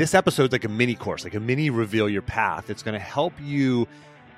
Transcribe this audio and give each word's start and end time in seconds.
This 0.00 0.14
episode's 0.14 0.52
like 0.52 0.64
a 0.64 0.68
mini 0.70 0.94
course, 0.94 1.24
like 1.24 1.34
a 1.34 1.40
mini 1.40 1.68
reveal 1.68 2.08
your 2.08 2.22
path. 2.22 2.70
It's 2.70 2.82
going 2.82 2.94
to 2.94 2.98
help 2.98 3.34
you 3.38 3.86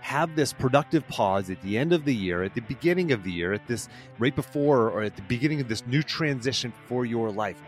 have 0.00 0.34
this 0.34 0.52
productive 0.52 1.06
pause 1.06 1.50
at 1.50 1.62
the 1.62 1.78
end 1.78 1.92
of 1.92 2.04
the 2.04 2.12
year, 2.12 2.42
at 2.42 2.52
the 2.54 2.62
beginning 2.62 3.12
of 3.12 3.22
the 3.22 3.30
year, 3.30 3.52
at 3.52 3.64
this 3.68 3.88
right 4.18 4.34
before 4.34 4.90
or 4.90 5.02
at 5.04 5.14
the 5.14 5.22
beginning 5.22 5.60
of 5.60 5.68
this 5.68 5.86
new 5.86 6.02
transition 6.02 6.72
for 6.88 7.06
your 7.06 7.30
life. 7.30 7.62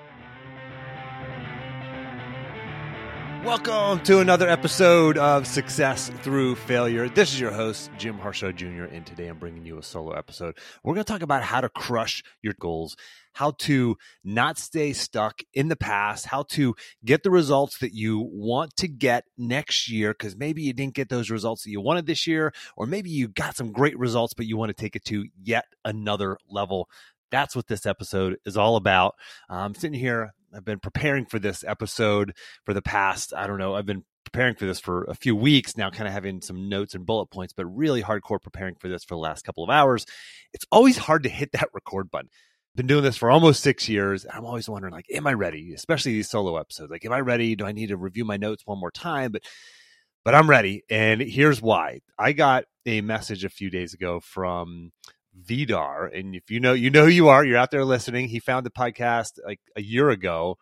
Welcome 3.44 4.00
to 4.04 4.20
another 4.20 4.48
episode 4.48 5.18
of 5.18 5.46
Success 5.46 6.10
Through 6.22 6.54
Failure. 6.54 7.10
This 7.10 7.34
is 7.34 7.38
your 7.38 7.50
host, 7.50 7.90
Jim 7.98 8.18
Harshaw 8.18 8.52
Jr., 8.52 8.84
and 8.84 9.04
today 9.04 9.26
I'm 9.26 9.38
bringing 9.38 9.66
you 9.66 9.76
a 9.76 9.82
solo 9.82 10.12
episode. 10.12 10.56
We're 10.82 10.94
going 10.94 11.04
to 11.04 11.12
talk 11.12 11.20
about 11.20 11.42
how 11.42 11.60
to 11.60 11.68
crush 11.68 12.22
your 12.40 12.54
goals, 12.58 12.96
how 13.34 13.50
to 13.58 13.98
not 14.24 14.56
stay 14.56 14.94
stuck 14.94 15.42
in 15.52 15.68
the 15.68 15.76
past, 15.76 16.24
how 16.24 16.44
to 16.52 16.74
get 17.04 17.22
the 17.22 17.30
results 17.30 17.76
that 17.80 17.92
you 17.92 18.18
want 18.32 18.76
to 18.78 18.88
get 18.88 19.26
next 19.36 19.90
year, 19.90 20.14
because 20.14 20.38
maybe 20.38 20.62
you 20.62 20.72
didn't 20.72 20.94
get 20.94 21.10
those 21.10 21.28
results 21.28 21.64
that 21.64 21.70
you 21.70 21.82
wanted 21.82 22.06
this 22.06 22.26
year, 22.26 22.54
or 22.78 22.86
maybe 22.86 23.10
you 23.10 23.28
got 23.28 23.56
some 23.56 23.72
great 23.72 23.98
results, 23.98 24.32
but 24.32 24.46
you 24.46 24.56
want 24.56 24.70
to 24.70 24.82
take 24.82 24.96
it 24.96 25.04
to 25.04 25.26
yet 25.42 25.66
another 25.84 26.38
level. 26.48 26.88
That's 27.30 27.54
what 27.54 27.66
this 27.66 27.84
episode 27.84 28.38
is 28.46 28.56
all 28.56 28.76
about. 28.76 29.16
I'm 29.50 29.74
sitting 29.74 30.00
here 30.00 30.32
I've 30.54 30.64
been 30.64 30.80
preparing 30.80 31.26
for 31.26 31.38
this 31.38 31.64
episode 31.64 32.34
for 32.64 32.74
the 32.74 32.82
past, 32.82 33.32
I 33.34 33.46
don't 33.46 33.58
know, 33.58 33.74
I've 33.74 33.86
been 33.86 34.04
preparing 34.24 34.54
for 34.54 34.66
this 34.66 34.80
for 34.80 35.04
a 35.04 35.14
few 35.14 35.36
weeks 35.36 35.76
now, 35.76 35.90
kind 35.90 36.06
of 36.06 36.12
having 36.12 36.40
some 36.40 36.68
notes 36.68 36.94
and 36.94 37.06
bullet 37.06 37.26
points, 37.26 37.52
but 37.52 37.66
really 37.66 38.02
hardcore 38.02 38.40
preparing 38.40 38.74
for 38.76 38.88
this 38.88 39.04
for 39.04 39.14
the 39.14 39.20
last 39.20 39.44
couple 39.44 39.64
of 39.64 39.70
hours. 39.70 40.06
It's 40.52 40.64
always 40.70 40.96
hard 40.96 41.24
to 41.24 41.28
hit 41.28 41.52
that 41.52 41.68
record 41.72 42.10
button. 42.10 42.30
Been 42.76 42.86
doing 42.88 43.04
this 43.04 43.16
for 43.16 43.30
almost 43.30 43.62
six 43.62 43.88
years. 43.88 44.26
I'm 44.32 44.44
always 44.44 44.68
wondering, 44.68 44.92
like, 44.92 45.06
am 45.12 45.28
I 45.28 45.32
ready? 45.34 45.72
Especially 45.74 46.12
these 46.12 46.28
solo 46.28 46.56
episodes. 46.56 46.90
Like, 46.90 47.04
am 47.04 47.12
I 47.12 47.20
ready? 47.20 47.54
Do 47.54 47.66
I 47.66 47.72
need 47.72 47.88
to 47.88 47.96
review 47.96 48.24
my 48.24 48.36
notes 48.36 48.64
one 48.66 48.80
more 48.80 48.90
time? 48.90 49.30
But 49.30 49.42
but 50.24 50.34
I'm 50.34 50.48
ready. 50.50 50.82
And 50.90 51.20
here's 51.20 51.60
why. 51.60 52.00
I 52.18 52.32
got 52.32 52.64
a 52.86 53.00
message 53.02 53.44
a 53.44 53.50
few 53.50 53.70
days 53.70 53.94
ago 53.94 54.20
from 54.20 54.90
Vidar. 55.34 56.06
And 56.06 56.34
if 56.34 56.50
you 56.50 56.60
know, 56.60 56.72
you 56.72 56.90
know 56.90 57.04
who 57.04 57.10
you 57.10 57.28
are, 57.28 57.44
you're 57.44 57.58
out 57.58 57.70
there 57.70 57.84
listening. 57.84 58.28
He 58.28 58.38
found 58.38 58.64
the 58.64 58.70
podcast 58.70 59.38
like 59.44 59.60
a 59.76 59.82
year 59.82 60.10
ago. 60.10 60.58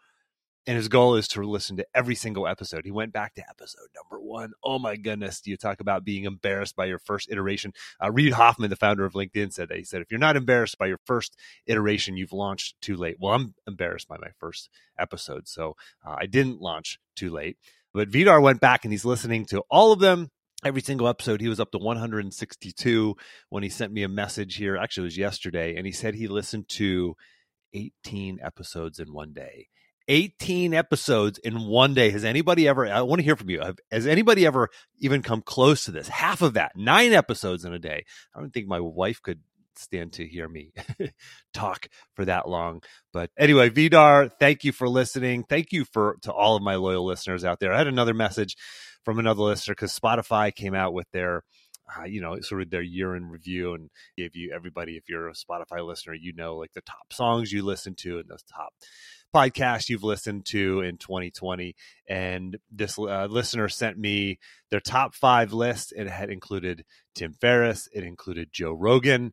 And 0.65 0.77
his 0.77 0.87
goal 0.87 1.17
is 1.17 1.27
to 1.29 1.43
listen 1.43 1.77
to 1.79 1.87
every 1.93 2.15
single 2.15 2.47
episode. 2.47 2.85
He 2.85 2.93
went 2.93 3.13
back 3.13 3.35
to 3.35 3.43
episode 3.51 3.89
number 3.97 4.23
one. 4.25 4.53
Oh 4.63 4.79
my 4.79 4.95
goodness. 4.95 5.41
Do 5.41 5.51
you 5.51 5.57
talk 5.57 5.81
about 5.81 6.05
being 6.05 6.23
embarrassed 6.23 6.77
by 6.77 6.85
your 6.85 7.01
first 7.01 7.33
iteration? 7.33 7.73
Uh, 8.01 8.13
Reid 8.13 8.35
Hoffman, 8.35 8.71
the 8.71 8.77
founder 8.77 9.05
of 9.05 9.15
LinkedIn, 9.15 9.53
said 9.53 9.71
that. 9.71 9.79
He 9.79 9.83
said, 9.83 10.03
if 10.03 10.13
you're 10.13 10.21
not 10.21 10.37
embarrassed 10.37 10.79
by 10.79 10.87
your 10.87 11.01
first 11.05 11.37
iteration, 11.67 12.17
you've 12.17 12.33
launched 12.33 12.81
too 12.81 12.97
late. 12.97 13.17
Well, 13.19 13.35
I'm 13.35 13.55
embarrassed 13.67 14.07
by 14.07 14.19
my 14.19 14.29
first 14.39 14.71
episode. 14.97 15.49
So 15.49 15.75
uh, 16.07 16.15
I 16.17 16.27
didn't 16.27 16.61
launch 16.61 17.01
too 17.17 17.31
late. 17.31 17.57
But 17.93 18.09
Vidar 18.09 18.41
went 18.41 18.61
back 18.61 18.85
and 18.85 18.93
he's 18.93 19.05
listening 19.05 19.47
to 19.47 19.65
all 19.69 19.91
of 19.91 19.99
them 19.99 20.31
every 20.65 20.83
single 20.83 21.09
episode 21.09 21.41
he 21.41 21.49
was 21.49 21.61
up 21.61 21.71
to 21.73 21.79
162 21.79 23.17
when 23.49 23.63
he 23.63 23.69
sent 23.69 23.93
me 23.93 24.03
a 24.03 24.09
message 24.09 24.57
here. 24.57 24.77
Actually 24.77 25.03
it 25.03 25.05
was 25.05 25.19
yesterday 25.19 25.77
and 25.77 25.87
he 25.87 25.93
said 25.93 26.15
he 26.15 26.29
listened 26.29 26.69
to 26.69 27.15
18 27.75 28.39
episodes 28.43 28.99
in 28.99 29.13
one 29.13 29.33
day. 29.33 29.69
18 30.09 30.75
episodes 30.75 31.39
in 31.39 31.67
one 31.67 31.95
day. 31.95 32.11
Has 32.11 32.25
anybody 32.25 32.67
ever 32.67 32.87
i 32.87 33.01
want 33.03 33.21
to 33.21 33.25
hear 33.25 33.37
from 33.37 33.51
you. 33.51 33.63
Has 33.91 34.07
anybody 34.07 34.45
ever 34.47 34.69
even 34.99 35.23
come 35.23 35.43
close 35.43 35.85
to 35.85 35.91
this? 35.91 36.09
Half 36.09 36.43
of 36.43 36.55
that 36.55 36.73
nine 36.77 37.13
episodes 37.13 37.65
in 37.65 37.73
a 37.73 37.79
day. 37.79 38.05
I 38.35 38.41
don't 38.41 38.53
think 38.53 38.67
my 38.67 38.81
wife 38.81 39.23
could 39.23 39.41
stand 39.77 40.13
to 40.13 40.27
hear 40.27 40.49
me 40.49 40.73
talk 41.55 41.87
for 42.15 42.25
that 42.25 42.49
long. 42.49 42.83
But 43.13 43.31
anyway, 43.39 43.69
Vidar, 43.69 44.29
thank 44.29 44.65
you 44.65 44.73
for 44.73 44.89
listening. 44.89 45.45
Thank 45.49 45.73
you 45.73 45.85
for 45.85 46.17
to 46.23 46.33
all 46.33 46.57
of 46.57 46.63
my 46.63 46.75
loyal 46.75 47.07
listeners 47.07 47.45
out 47.45 47.61
there. 47.61 47.73
I 47.73 47.79
had 47.79 47.87
another 47.87 48.15
message 48.15 48.57
from 49.05 49.19
another 49.19 49.43
listener 49.43 49.75
because 49.75 49.99
Spotify 49.99 50.55
came 50.55 50.75
out 50.75 50.93
with 50.95 51.11
their 51.13 51.45
uh, 51.99 52.05
you 52.05 52.21
know, 52.21 52.41
sort 52.41 52.63
of 52.63 52.71
their 52.71 52.83
year 52.83 53.17
in 53.17 53.29
review 53.29 53.75
and 53.75 53.91
gave 54.17 54.35
you 54.35 54.53
everybody, 54.55 54.97
if 54.97 55.09
you're 55.09 55.29
a 55.29 55.35
Spotify 55.35 55.85
listener, 55.85 56.15
you 56.15 56.33
know, 56.33 56.57
like 56.57 56.73
the 56.73 56.81
top 56.81 57.13
songs 57.13 57.53
you 57.53 57.63
listen 57.63 57.95
to 57.97 58.19
and 58.19 58.29
the 58.29 58.39
top 58.53 58.73
podcasts 59.35 59.89
you've 59.89 60.05
listened 60.05 60.45
to 60.47 60.81
in 60.81 60.97
2020. 60.97 61.75
And 62.09 62.59
this 62.71 62.99
uh, 62.99 63.27
listener 63.27 63.69
sent 63.69 63.99
me 63.99 64.39
their 64.71 64.81
top 64.81 65.15
five 65.15 65.53
list. 65.53 65.93
It 65.97 66.09
had 66.09 66.31
included 66.31 66.85
Tim 67.15 67.35
Ferriss, 67.35 67.89
it 67.93 68.05
included 68.05 68.51
Joe 68.53 68.73
Rogan. 68.73 69.33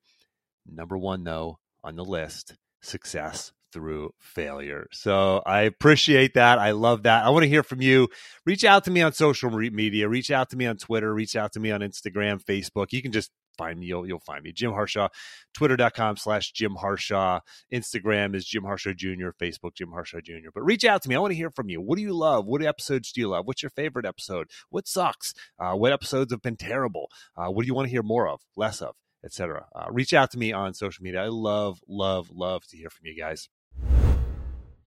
Number 0.66 0.98
one, 0.98 1.24
though, 1.24 1.60
on 1.84 1.96
the 1.96 2.06
list, 2.06 2.56
success 2.82 3.52
through 3.72 4.13
failure. 4.19 4.88
So 4.91 5.41
I 5.46 5.62
appreciate 5.62 6.34
that. 6.34 6.59
I 6.59 6.72
love 6.72 7.03
that. 7.03 7.25
I 7.25 7.30
want 7.30 7.44
to 7.44 7.50
hear 7.50 7.63
from 7.63 7.81
you. 7.81 8.07
Reach 8.46 8.63
out 8.63 8.84
to 8.85 8.91
me 8.91 9.02
on 9.02 9.13
social 9.13 9.50
media. 9.50 10.07
Reach 10.07 10.31
out 10.31 10.50
to 10.50 10.57
me 10.57 10.66
on 10.66 10.78
Twitter. 10.78 11.13
Reach 11.13 11.35
out 11.35 11.53
to 11.53 11.59
me 11.59 11.72
on 11.72 11.81
Instagram, 11.81 12.44
Facebook. 12.44 12.91
You 12.91 13.02
can 13.02 13.12
just 13.12 13.31
find 13.59 13.80
me. 13.80 13.88
You'll, 13.88 14.07
you'll 14.07 14.19
find 14.19 14.44
me. 14.44 14.52
Jim 14.52 14.72
Harshaw, 14.72 15.09
twitter.com 15.53 16.18
slash 16.18 16.52
Jim 16.52 16.75
Harshaw. 16.75 17.41
Instagram 17.72 18.34
is 18.34 18.46
Jim 18.46 18.63
Harshaw 18.63 18.94
Jr., 18.94 19.30
Facebook, 19.40 19.75
Jim 19.75 19.91
Harshaw 19.91 20.22
Jr. 20.22 20.50
But 20.53 20.63
reach 20.63 20.86
out 20.86 21.03
to 21.03 21.09
me. 21.09 21.16
I 21.16 21.19
want 21.19 21.31
to 21.31 21.38
hear 21.38 21.51
from 21.51 21.69
you. 21.69 21.81
What 21.81 21.97
do 21.97 22.01
you 22.01 22.13
love? 22.13 22.46
What 22.46 22.63
episodes 22.63 23.12
do 23.12 23.22
you 23.22 23.28
love? 23.28 23.46
What's 23.46 23.62
your 23.62 23.69
favorite 23.72 24.06
episode? 24.06 24.50
What 24.69 24.88
sucks? 24.88 25.34
Uh, 25.59 25.74
what 25.74 25.91
episodes 25.91 26.31
have 26.31 26.41
been 26.41 26.56
terrible? 26.56 27.09
Uh, 27.36 27.50
what 27.50 27.63
do 27.63 27.68
you 27.68 27.74
want 27.74 27.88
to 27.88 27.91
hear 27.91 28.03
more 28.03 28.28
of, 28.28 28.41
less 28.56 28.81
of? 28.81 28.96
Etc. 29.24 29.66
Uh, 29.75 29.88
reach 29.91 30.13
out 30.13 30.31
to 30.31 30.38
me 30.38 30.53
on 30.53 30.74
social 30.74 31.03
media. 31.03 31.22
I 31.22 31.28
love, 31.28 31.81
love, 31.90 32.30
love 32.31 32.66
to 32.68 32.78
hear 32.78 32.90
from 32.90 33.06
you 33.06 33.18
guys 33.18 33.50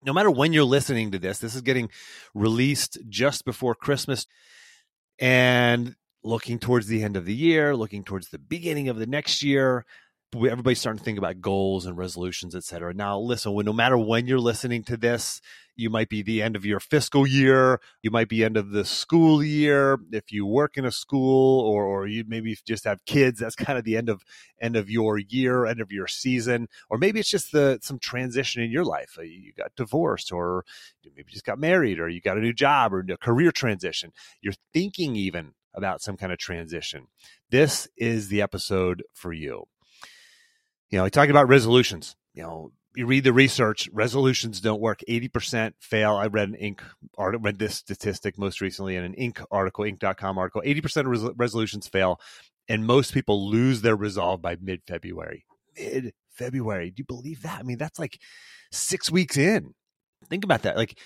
no 0.04 0.12
matter 0.12 0.30
when 0.30 0.52
you're 0.52 0.64
listening 0.64 1.12
to 1.12 1.18
this, 1.18 1.38
this 1.38 1.54
is 1.54 1.62
getting 1.62 1.90
released 2.34 2.98
just 3.08 3.44
before 3.44 3.74
Christmas. 3.74 4.26
And 5.18 5.94
looking 6.24 6.58
towards 6.58 6.86
the 6.86 7.02
end 7.02 7.16
of 7.16 7.24
the 7.24 7.34
year, 7.34 7.76
looking 7.76 8.04
towards 8.04 8.28
the 8.28 8.38
beginning 8.38 8.88
of 8.88 8.96
the 8.96 9.06
next 9.06 9.42
year, 9.42 9.84
everybody's 10.34 10.80
starting 10.80 10.98
to 10.98 11.04
think 11.04 11.18
about 11.18 11.40
goals 11.40 11.86
and 11.86 11.96
resolutions, 11.96 12.54
et 12.54 12.64
cetera. 12.64 12.94
Now, 12.94 13.18
listen, 13.18 13.52
when, 13.52 13.66
no 13.66 13.72
matter 13.72 13.98
when 13.98 14.26
you're 14.26 14.38
listening 14.38 14.82
to 14.84 14.96
this, 14.96 15.40
you 15.76 15.88
might 15.88 16.08
be 16.08 16.22
the 16.22 16.42
end 16.42 16.54
of 16.54 16.66
your 16.66 16.80
fiscal 16.80 17.26
year, 17.26 17.80
you 18.02 18.10
might 18.10 18.28
be 18.28 18.44
end 18.44 18.56
of 18.56 18.70
the 18.70 18.84
school 18.84 19.42
year. 19.42 19.98
If 20.10 20.30
you 20.30 20.44
work 20.46 20.76
in 20.76 20.84
a 20.84 20.92
school, 20.92 21.60
or 21.60 21.84
or 21.84 22.06
you 22.06 22.24
maybe 22.26 22.56
just 22.66 22.84
have 22.84 23.04
kids, 23.06 23.40
that's 23.40 23.56
kind 23.56 23.78
of 23.78 23.84
the 23.84 23.96
end 23.96 24.08
of 24.08 24.22
end 24.60 24.76
of 24.76 24.90
your 24.90 25.18
year, 25.18 25.64
end 25.64 25.80
of 25.80 25.90
your 25.90 26.06
season, 26.06 26.68
or 26.90 26.98
maybe 26.98 27.20
it's 27.20 27.30
just 27.30 27.52
the 27.52 27.78
some 27.82 27.98
transition 27.98 28.62
in 28.62 28.70
your 28.70 28.84
life. 28.84 29.16
Uh, 29.18 29.22
you 29.22 29.52
got 29.56 29.74
divorced, 29.76 30.30
or 30.30 30.64
maybe 31.16 31.32
just 31.32 31.46
got 31.46 31.58
married, 31.58 31.98
or 31.98 32.08
you 32.08 32.20
got 32.20 32.36
a 32.36 32.40
new 32.40 32.52
job, 32.52 32.92
or 32.92 33.04
a 33.08 33.16
career 33.16 33.50
transition. 33.50 34.12
You're 34.42 34.54
thinking 34.74 35.16
even 35.16 35.54
about 35.74 36.02
some 36.02 36.18
kind 36.18 36.32
of 36.32 36.38
transition. 36.38 37.06
This 37.50 37.88
is 37.96 38.28
the 38.28 38.42
episode 38.42 39.02
for 39.14 39.32
you 39.32 39.64
you 40.92 40.98
know, 40.98 41.04
he 41.04 41.10
talked 41.10 41.30
about 41.30 41.48
resolutions. 41.48 42.14
You 42.34 42.42
know, 42.42 42.72
you 42.94 43.06
read 43.06 43.24
the 43.24 43.32
research, 43.32 43.88
resolutions 43.92 44.60
don't 44.60 44.80
work. 44.80 45.00
80% 45.08 45.72
fail. 45.80 46.14
I 46.14 46.26
read 46.26 46.50
an 46.50 46.56
Inc. 46.56 46.80
article, 47.16 47.42
read 47.42 47.58
this 47.58 47.76
statistic 47.76 48.38
most 48.38 48.60
recently 48.60 48.96
in 48.96 49.02
an 49.02 49.14
Inc. 49.14 49.42
article, 49.50 49.84
Inc.com 49.84 50.36
article. 50.36 50.62
80% 50.64 50.96
of 50.98 51.06
res- 51.06 51.36
resolutions 51.36 51.88
fail, 51.88 52.20
and 52.68 52.86
most 52.86 53.14
people 53.14 53.48
lose 53.50 53.80
their 53.80 53.96
resolve 53.96 54.42
by 54.42 54.56
mid 54.60 54.82
February. 54.86 55.46
Mid 55.78 56.12
February. 56.30 56.90
Do 56.90 57.00
you 57.00 57.04
believe 57.04 57.42
that? 57.42 57.60
I 57.60 57.62
mean, 57.62 57.78
that's 57.78 57.98
like 57.98 58.18
six 58.70 59.10
weeks 59.10 59.38
in. 59.38 59.74
Think 60.28 60.44
about 60.44 60.62
that. 60.62 60.76
Like, 60.76 60.98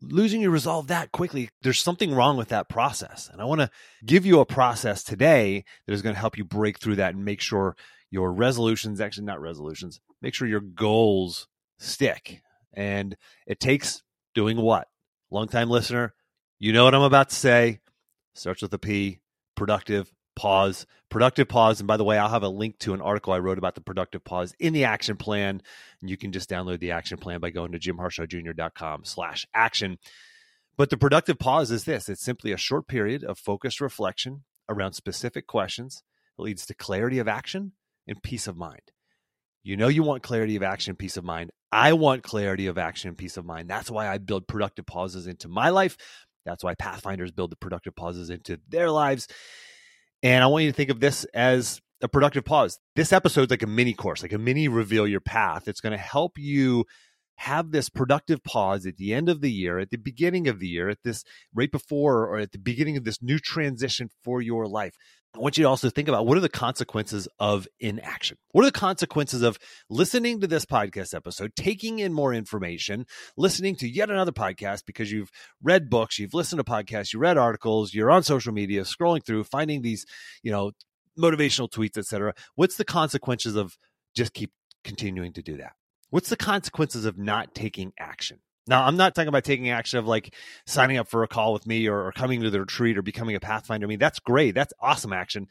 losing 0.00 0.40
your 0.40 0.50
resolve 0.50 0.86
that 0.86 1.12
quickly, 1.12 1.50
there's 1.62 1.80
something 1.80 2.14
wrong 2.14 2.38
with 2.38 2.48
that 2.48 2.70
process. 2.70 3.28
And 3.30 3.42
I 3.42 3.44
want 3.44 3.60
to 3.60 3.70
give 4.04 4.24
you 4.24 4.40
a 4.40 4.46
process 4.46 5.04
today 5.04 5.64
that 5.86 5.92
is 5.92 6.02
going 6.02 6.14
to 6.14 6.20
help 6.20 6.38
you 6.38 6.44
break 6.44 6.78
through 6.78 6.96
that 6.96 7.14
and 7.14 7.24
make 7.24 7.40
sure 7.42 7.76
your 8.14 8.32
resolutions, 8.32 9.00
actually 9.00 9.24
not 9.24 9.40
resolutions, 9.40 10.00
make 10.22 10.34
sure 10.34 10.46
your 10.46 10.60
goals 10.60 11.48
stick. 11.78 12.42
And 12.72 13.16
it 13.44 13.58
takes 13.58 14.04
doing 14.36 14.56
what? 14.56 14.86
Longtime 15.32 15.68
listener, 15.68 16.14
you 16.60 16.72
know 16.72 16.84
what 16.84 16.94
I'm 16.94 17.02
about 17.02 17.30
to 17.30 17.34
say. 17.34 17.80
Starts 18.34 18.62
with 18.62 18.72
a 18.72 18.78
P, 18.78 19.18
productive 19.56 20.12
pause, 20.36 20.86
productive 21.08 21.48
pause. 21.48 21.80
And 21.80 21.88
by 21.88 21.96
the 21.96 22.04
way, 22.04 22.16
I'll 22.16 22.28
have 22.28 22.44
a 22.44 22.48
link 22.48 22.78
to 22.80 22.94
an 22.94 23.00
article 23.00 23.32
I 23.32 23.40
wrote 23.40 23.58
about 23.58 23.74
the 23.74 23.80
productive 23.80 24.22
pause 24.22 24.54
in 24.60 24.74
the 24.74 24.84
action 24.84 25.16
plan. 25.16 25.60
And 26.00 26.08
you 26.08 26.16
can 26.16 26.30
just 26.30 26.48
download 26.48 26.78
the 26.78 26.92
action 26.92 27.18
plan 27.18 27.40
by 27.40 27.50
going 27.50 27.72
to 27.72 27.80
jimharshawjr.com 27.80 29.04
slash 29.06 29.44
action. 29.52 29.98
But 30.76 30.90
the 30.90 30.96
productive 30.96 31.40
pause 31.40 31.72
is 31.72 31.82
this 31.82 32.08
it's 32.08 32.24
simply 32.24 32.52
a 32.52 32.56
short 32.56 32.86
period 32.86 33.24
of 33.24 33.40
focused 33.40 33.80
reflection 33.80 34.44
around 34.68 34.92
specific 34.92 35.48
questions. 35.48 36.04
It 36.38 36.42
leads 36.42 36.64
to 36.66 36.74
clarity 36.74 37.18
of 37.18 37.26
action 37.26 37.72
and 38.06 38.22
peace 38.22 38.46
of 38.46 38.56
mind. 38.56 38.82
You 39.62 39.76
know, 39.76 39.88
you 39.88 40.02
want 40.02 40.22
clarity 40.22 40.56
of 40.56 40.62
action, 40.62 40.94
peace 40.94 41.16
of 41.16 41.24
mind. 41.24 41.50
I 41.72 41.94
want 41.94 42.22
clarity 42.22 42.66
of 42.66 42.78
action 42.78 43.08
and 43.08 43.18
peace 43.18 43.36
of 43.36 43.44
mind. 43.44 43.68
That's 43.68 43.90
why 43.90 44.08
I 44.08 44.18
build 44.18 44.46
productive 44.46 44.86
pauses 44.86 45.26
into 45.26 45.48
my 45.48 45.70
life. 45.70 45.96
That's 46.44 46.62
why 46.62 46.74
Pathfinders 46.74 47.32
build 47.32 47.50
the 47.50 47.56
productive 47.56 47.96
pauses 47.96 48.30
into 48.30 48.60
their 48.68 48.90
lives. 48.90 49.26
And 50.22 50.44
I 50.44 50.46
want 50.46 50.64
you 50.64 50.70
to 50.70 50.76
think 50.76 50.90
of 50.90 51.00
this 51.00 51.24
as 51.34 51.80
a 52.02 52.08
productive 52.08 52.44
pause. 52.44 52.78
This 52.94 53.12
episode's 53.12 53.50
like 53.50 53.62
a 53.62 53.66
mini 53.66 53.94
course, 53.94 54.22
like 54.22 54.32
a 54.32 54.38
mini 54.38 54.68
reveal 54.68 55.06
your 55.06 55.20
path. 55.20 55.66
It's 55.66 55.80
going 55.80 55.92
to 55.92 55.98
help 55.98 56.38
you 56.38 56.84
have 57.36 57.72
this 57.72 57.88
productive 57.88 58.44
pause 58.44 58.86
at 58.86 58.96
the 58.96 59.12
end 59.12 59.28
of 59.28 59.40
the 59.40 59.50
year, 59.50 59.78
at 59.78 59.90
the 59.90 59.96
beginning 59.96 60.46
of 60.46 60.60
the 60.60 60.68
year, 60.68 60.88
at 60.88 60.98
this 61.02 61.24
right 61.54 61.72
before 61.72 62.26
or 62.26 62.38
at 62.38 62.52
the 62.52 62.58
beginning 62.58 62.96
of 62.96 63.04
this 63.04 63.22
new 63.22 63.38
transition 63.38 64.08
for 64.22 64.40
your 64.40 64.66
life. 64.66 64.94
I 65.34 65.40
want 65.40 65.58
you 65.58 65.64
to 65.64 65.68
also 65.68 65.90
think 65.90 66.06
about 66.06 66.26
what 66.26 66.38
are 66.38 66.42
the 66.42 66.48
consequences 66.48 67.26
of 67.40 67.66
inaction? 67.80 68.38
What 68.52 68.62
are 68.62 68.68
the 68.68 68.78
consequences 68.78 69.42
of 69.42 69.58
listening 69.90 70.40
to 70.40 70.46
this 70.46 70.64
podcast 70.64 71.12
episode, 71.12 71.56
taking 71.56 71.98
in 71.98 72.12
more 72.12 72.32
information, 72.32 73.04
listening 73.36 73.74
to 73.76 73.88
yet 73.88 74.10
another 74.10 74.30
podcast 74.30 74.84
because 74.86 75.10
you've 75.10 75.32
read 75.60 75.90
books, 75.90 76.20
you've 76.20 76.34
listened 76.34 76.64
to 76.64 76.70
podcasts, 76.70 77.12
you 77.12 77.18
read 77.18 77.36
articles, 77.36 77.92
you're 77.92 78.12
on 78.12 78.22
social 78.22 78.52
media, 78.52 78.82
scrolling 78.82 79.26
through, 79.26 79.42
finding 79.42 79.82
these, 79.82 80.06
you 80.44 80.52
know, 80.52 80.70
motivational 81.18 81.68
tweets, 81.68 81.98
etc. 81.98 82.32
What's 82.54 82.76
the 82.76 82.84
consequences 82.84 83.56
of 83.56 83.76
just 84.14 84.34
keep 84.34 84.52
continuing 84.84 85.32
to 85.32 85.42
do 85.42 85.56
that? 85.56 85.72
What's 86.10 86.28
the 86.28 86.36
consequences 86.36 87.06
of 87.06 87.18
not 87.18 87.56
taking 87.56 87.92
action? 87.98 88.38
Now, 88.66 88.84
I'm 88.84 88.96
not 88.96 89.14
talking 89.14 89.28
about 89.28 89.44
taking 89.44 89.70
action 89.70 89.98
of 89.98 90.06
like 90.06 90.34
signing 90.66 90.96
up 90.96 91.08
for 91.08 91.22
a 91.22 91.28
call 91.28 91.52
with 91.52 91.66
me 91.66 91.86
or, 91.86 92.06
or, 92.06 92.12
coming 92.12 92.40
to 92.42 92.50
the 92.50 92.60
retreat 92.60 92.96
or 92.96 93.02
becoming 93.02 93.36
a 93.36 93.40
pathfinder. 93.40 93.86
I 93.86 93.88
mean, 93.88 93.98
that's 93.98 94.20
great. 94.20 94.54
That's 94.54 94.72
awesome 94.80 95.12
action. 95.12 95.48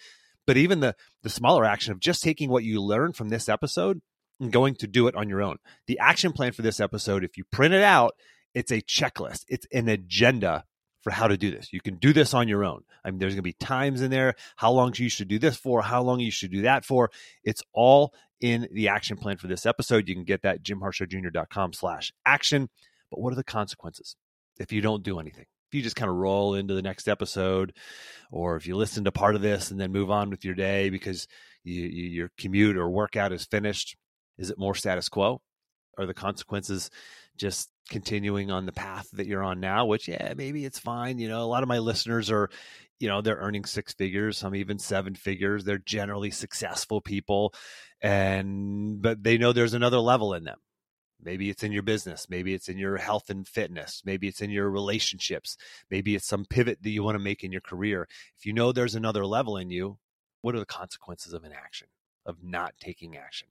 But 0.48 0.57
even 0.57 0.80
the 0.80 0.95
the 1.21 1.30
smaller 1.30 1.63
action 1.63 1.94
of 1.94 2.00
just 2.00 2.24
taking 2.24 2.50
what 2.50 2.63
you 2.63 2.81
learned 2.81 3.15
from 3.15 3.30
this 3.30 3.48
episode 3.48 4.01
and 4.39 4.51
going 4.51 4.75
to 4.75 4.88
do 4.88 5.07
it 5.07 5.15
on 5.15 5.30
your 5.30 5.42
own. 5.42 5.57
The 5.88 6.00
action 6.00 6.33
plan 6.33 6.51
for 6.51 6.63
this 6.63 6.80
episode, 6.80 7.24
if 7.24 7.38
you 7.38 7.44
print 7.51 7.74
it 7.74 7.83
out, 7.83 8.15
it's 8.54 8.71
a 8.71 8.81
checklist. 8.81 9.45
It's 9.48 9.68
an 9.71 9.88
agenda 9.88 10.65
for 11.01 11.12
how 11.12 11.27
to 11.27 11.38
do 11.38 11.51
this. 11.51 11.71
You 11.71 11.81
can 11.81 11.98
do 11.98 12.13
this 12.13 12.33
on 12.33 12.48
your 12.48 12.63
own. 12.63 12.83
I 13.04 13.12
mean, 13.12 13.19
there's 13.19 13.33
going 13.33 13.38
to 13.38 13.42
be 13.44 13.54
times 13.54 14.01
in 14.01 14.10
there, 14.10 14.36
how 14.56 14.71
long 14.71 14.94
you 14.95 15.10
should 15.10 15.27
do 15.27 15.38
this 15.38 15.57
for, 15.57 15.81
how 15.81 16.01
long 16.01 16.19
you 16.19 16.31
should 16.31 16.51
do 16.51 16.62
that 16.62 16.86
for. 16.86 17.12
It's 17.44 17.62
all 17.74 18.13
in 18.39 18.68
the 18.71 18.88
action 18.88 19.18
plan 19.18 19.38
for 19.38 19.48
this 19.48 19.65
episode. 19.65 20.07
You 20.07 20.15
can 20.15 20.24
get 20.24 20.44
that 20.44 20.63
jimharshawjr.com 20.63 21.74
slash 21.74 22.13
action. 22.25 22.69
But 23.13 23.21
what 23.21 23.31
are 23.31 23.36
the 23.36 23.44
consequences 23.44 24.15
if 24.60 24.71
you 24.71 24.81
don't 24.81 25.04
do 25.04 25.19
anything? 25.19 25.45
If 25.69 25.75
you 25.75 25.83
just 25.83 25.95
kind 25.95 26.10
of 26.10 26.18
roll 26.18 26.56
into 26.56 26.74
the 26.74 26.81
next 26.81 27.07
episode, 27.07 27.74
or 28.31 28.56
if 28.56 28.65
you 28.65 28.75
listen 28.75 29.04
to 29.04 29.12
part 29.12 29.36
of 29.36 29.44
this 29.44 29.69
and 29.69 29.80
then 29.80 29.92
move 29.92 30.10
on 30.10 30.31
with 30.31 30.44
your 30.44 30.56
day 30.56 30.89
because 30.89 31.27
you, 31.63 31.83
you, 31.83 32.10
your 32.10 32.31
commute 32.39 32.75
or 32.75 32.89
workout 32.89 33.31
is 33.31 33.45
finished, 33.45 33.95
is 34.39 34.50
it 34.50 34.57
more 34.57 34.74
status 34.74 35.10
quo? 35.10 35.42
Are 35.95 36.07
the 36.07 36.15
consequences 36.15 36.89
just 37.38 37.69
continuing 37.88 38.50
on 38.50 38.65
the 38.65 38.71
path 38.71 39.07
that 39.13 39.27
you're 39.27 39.44
on 39.44 39.60
now, 39.60 39.86
which, 39.86 40.07
yeah, 40.07 40.33
maybe 40.36 40.65
it's 40.65 40.80
fine. 40.80 41.19
You 41.19 41.30
know, 41.30 41.44
a 41.44 41.45
lot 41.45 41.62
of 41.62 41.69
my 41.69 41.77
listeners 41.77 42.31
are, 42.31 42.50
you 43.00 43.10
know, 43.10 43.21
they're 43.21 43.38
earning 43.38 43.65
six 43.65 43.94
figures, 43.94 44.39
some 44.39 44.56
even 44.56 44.80
seven 44.80 45.13
figures. 45.13 45.63
They're 45.63 45.77
generally 45.77 46.31
successful 46.31 47.00
people. 47.00 47.54
And, 48.01 49.04
but 49.04 49.21
they 49.24 49.38
know 49.38 49.54
there's 49.54 49.75
another 49.75 50.00
level 50.00 50.33
in 50.33 50.45
them. 50.45 50.57
Maybe 51.23 51.49
it's 51.49 51.63
in 51.63 51.71
your 51.71 51.83
business. 51.83 52.29
Maybe 52.29 52.53
it's 52.53 52.69
in 52.69 52.77
your 52.77 52.97
health 52.97 53.29
and 53.29 53.47
fitness. 53.47 54.01
Maybe 54.05 54.27
it's 54.27 54.41
in 54.41 54.49
your 54.49 54.69
relationships. 54.69 55.57
Maybe 55.89 56.15
it's 56.15 56.27
some 56.27 56.45
pivot 56.45 56.83
that 56.83 56.89
you 56.89 57.03
want 57.03 57.15
to 57.15 57.23
make 57.23 57.43
in 57.43 57.51
your 57.51 57.61
career. 57.61 58.07
If 58.37 58.45
you 58.45 58.53
know 58.53 58.71
there's 58.71 58.95
another 58.95 59.25
level 59.25 59.57
in 59.57 59.69
you, 59.69 59.97
what 60.41 60.55
are 60.55 60.59
the 60.59 60.65
consequences 60.65 61.33
of 61.33 61.43
inaction, 61.43 61.87
of 62.25 62.43
not 62.43 62.73
taking 62.79 63.15
action? 63.15 63.47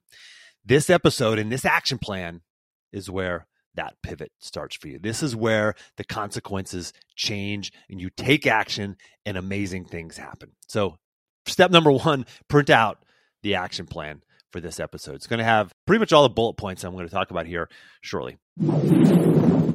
This 0.65 0.89
episode 0.89 1.39
and 1.39 1.51
this 1.51 1.65
action 1.65 1.97
plan 1.97 2.41
is 2.91 3.09
where 3.09 3.47
that 3.75 3.95
pivot 4.03 4.31
starts 4.39 4.75
for 4.75 4.87
you. 4.87 4.99
This 4.99 5.23
is 5.23 5.35
where 5.35 5.73
the 5.97 6.03
consequences 6.03 6.93
change 7.15 7.73
and 7.89 7.99
you 7.99 8.09
take 8.09 8.45
action 8.45 8.97
and 9.25 9.35
amazing 9.37 9.85
things 9.85 10.17
happen. 10.17 10.51
So, 10.67 10.97
step 11.47 11.71
number 11.71 11.91
one 11.91 12.25
print 12.47 12.69
out 12.69 13.03
the 13.41 13.55
action 13.55 13.87
plan 13.87 14.21
for 14.53 14.61
this 14.61 14.79
episode. 14.79 15.15
It's 15.15 15.27
going 15.27 15.39
to 15.39 15.43
have 15.43 15.73
pretty 15.85 15.99
much 15.99 16.13
all 16.13 16.23
the 16.23 16.29
bullet 16.29 16.53
points 16.53 16.85
I'm 16.85 16.93
going 16.93 17.07
to 17.07 17.13
talk 17.13 17.31
about 17.31 17.45
here 17.45 17.67
shortly. 17.99 18.37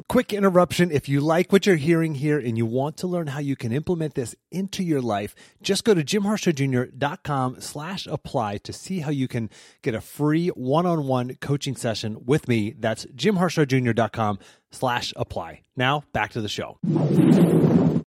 Quick 0.07 0.33
interruption. 0.33 0.89
If 0.89 1.07
you 1.07 1.19
like 1.21 1.51
what 1.51 1.67
you're 1.67 1.75
hearing 1.75 2.15
here 2.15 2.39
and 2.39 2.57
you 2.57 2.65
want 2.65 2.97
to 2.97 3.07
learn 3.07 3.27
how 3.27 3.39
you 3.39 3.55
can 3.55 3.71
implement 3.71 4.15
this 4.15 4.33
into 4.51 4.81
your 4.81 5.01
life, 5.01 5.35
just 5.61 5.83
go 5.83 5.93
to 5.93 6.03
jimharshawjr.com 6.03 7.61
slash 7.61 8.07
apply 8.07 8.57
to 8.57 8.73
see 8.73 9.01
how 9.01 9.11
you 9.11 9.27
can 9.27 9.51
get 9.83 9.93
a 9.93 10.01
free 10.01 10.47
one-on-one 10.47 11.35
coaching 11.35 11.75
session 11.75 12.25
with 12.25 12.47
me. 12.47 12.73
That's 12.79 13.05
jimharshawjr.com 13.05 14.39
slash 14.71 15.13
apply. 15.15 15.61
Now 15.75 16.05
back 16.13 16.31
to 16.31 16.41
the 16.41 16.49
show. 16.49 16.79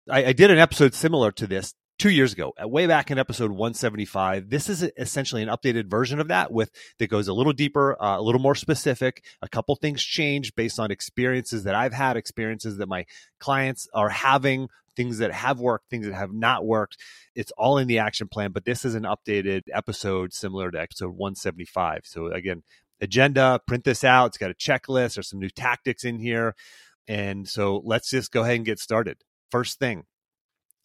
I, 0.08 0.26
I 0.26 0.32
did 0.32 0.50
an 0.50 0.58
episode 0.58 0.94
similar 0.94 1.32
to 1.32 1.46
this 1.46 1.74
two 2.00 2.10
years 2.10 2.32
ago, 2.32 2.54
uh, 2.60 2.66
way 2.66 2.86
back 2.86 3.10
in 3.10 3.18
episode 3.18 3.50
175. 3.50 4.48
This 4.48 4.70
is 4.70 4.82
essentially 4.96 5.42
an 5.42 5.50
updated 5.50 5.84
version 5.84 6.18
of 6.18 6.28
that 6.28 6.50
with 6.50 6.70
that 6.98 7.10
goes 7.10 7.28
a 7.28 7.34
little 7.34 7.52
deeper, 7.52 8.02
uh, 8.02 8.18
a 8.18 8.22
little 8.22 8.40
more 8.40 8.54
specific. 8.54 9.22
A 9.42 9.48
couple 9.48 9.76
things 9.76 10.02
changed 10.02 10.56
based 10.56 10.80
on 10.80 10.90
experiences 10.90 11.64
that 11.64 11.74
I've 11.74 11.92
had, 11.92 12.16
experiences 12.16 12.78
that 12.78 12.88
my 12.88 13.04
clients 13.38 13.86
are 13.92 14.08
having, 14.08 14.68
things 14.96 15.18
that 15.18 15.30
have 15.30 15.60
worked, 15.60 15.90
things 15.90 16.06
that 16.06 16.14
have 16.14 16.32
not 16.32 16.64
worked. 16.64 16.96
It's 17.34 17.52
all 17.58 17.76
in 17.76 17.86
the 17.86 17.98
action 17.98 18.28
plan, 18.28 18.52
but 18.52 18.64
this 18.64 18.86
is 18.86 18.94
an 18.94 19.02
updated 19.02 19.64
episode 19.70 20.32
similar 20.32 20.70
to 20.70 20.80
episode 20.80 21.10
175. 21.10 22.00
So 22.04 22.28
again, 22.28 22.62
agenda, 23.02 23.60
print 23.66 23.84
this 23.84 24.04
out. 24.04 24.28
It's 24.28 24.38
got 24.38 24.50
a 24.50 24.54
checklist. 24.54 25.16
There's 25.16 25.28
some 25.28 25.38
new 25.38 25.50
tactics 25.50 26.04
in 26.04 26.18
here. 26.18 26.54
And 27.06 27.46
so 27.46 27.82
let's 27.84 28.08
just 28.08 28.32
go 28.32 28.40
ahead 28.40 28.56
and 28.56 28.64
get 28.64 28.78
started. 28.78 29.18
First 29.50 29.78
thing, 29.78 30.04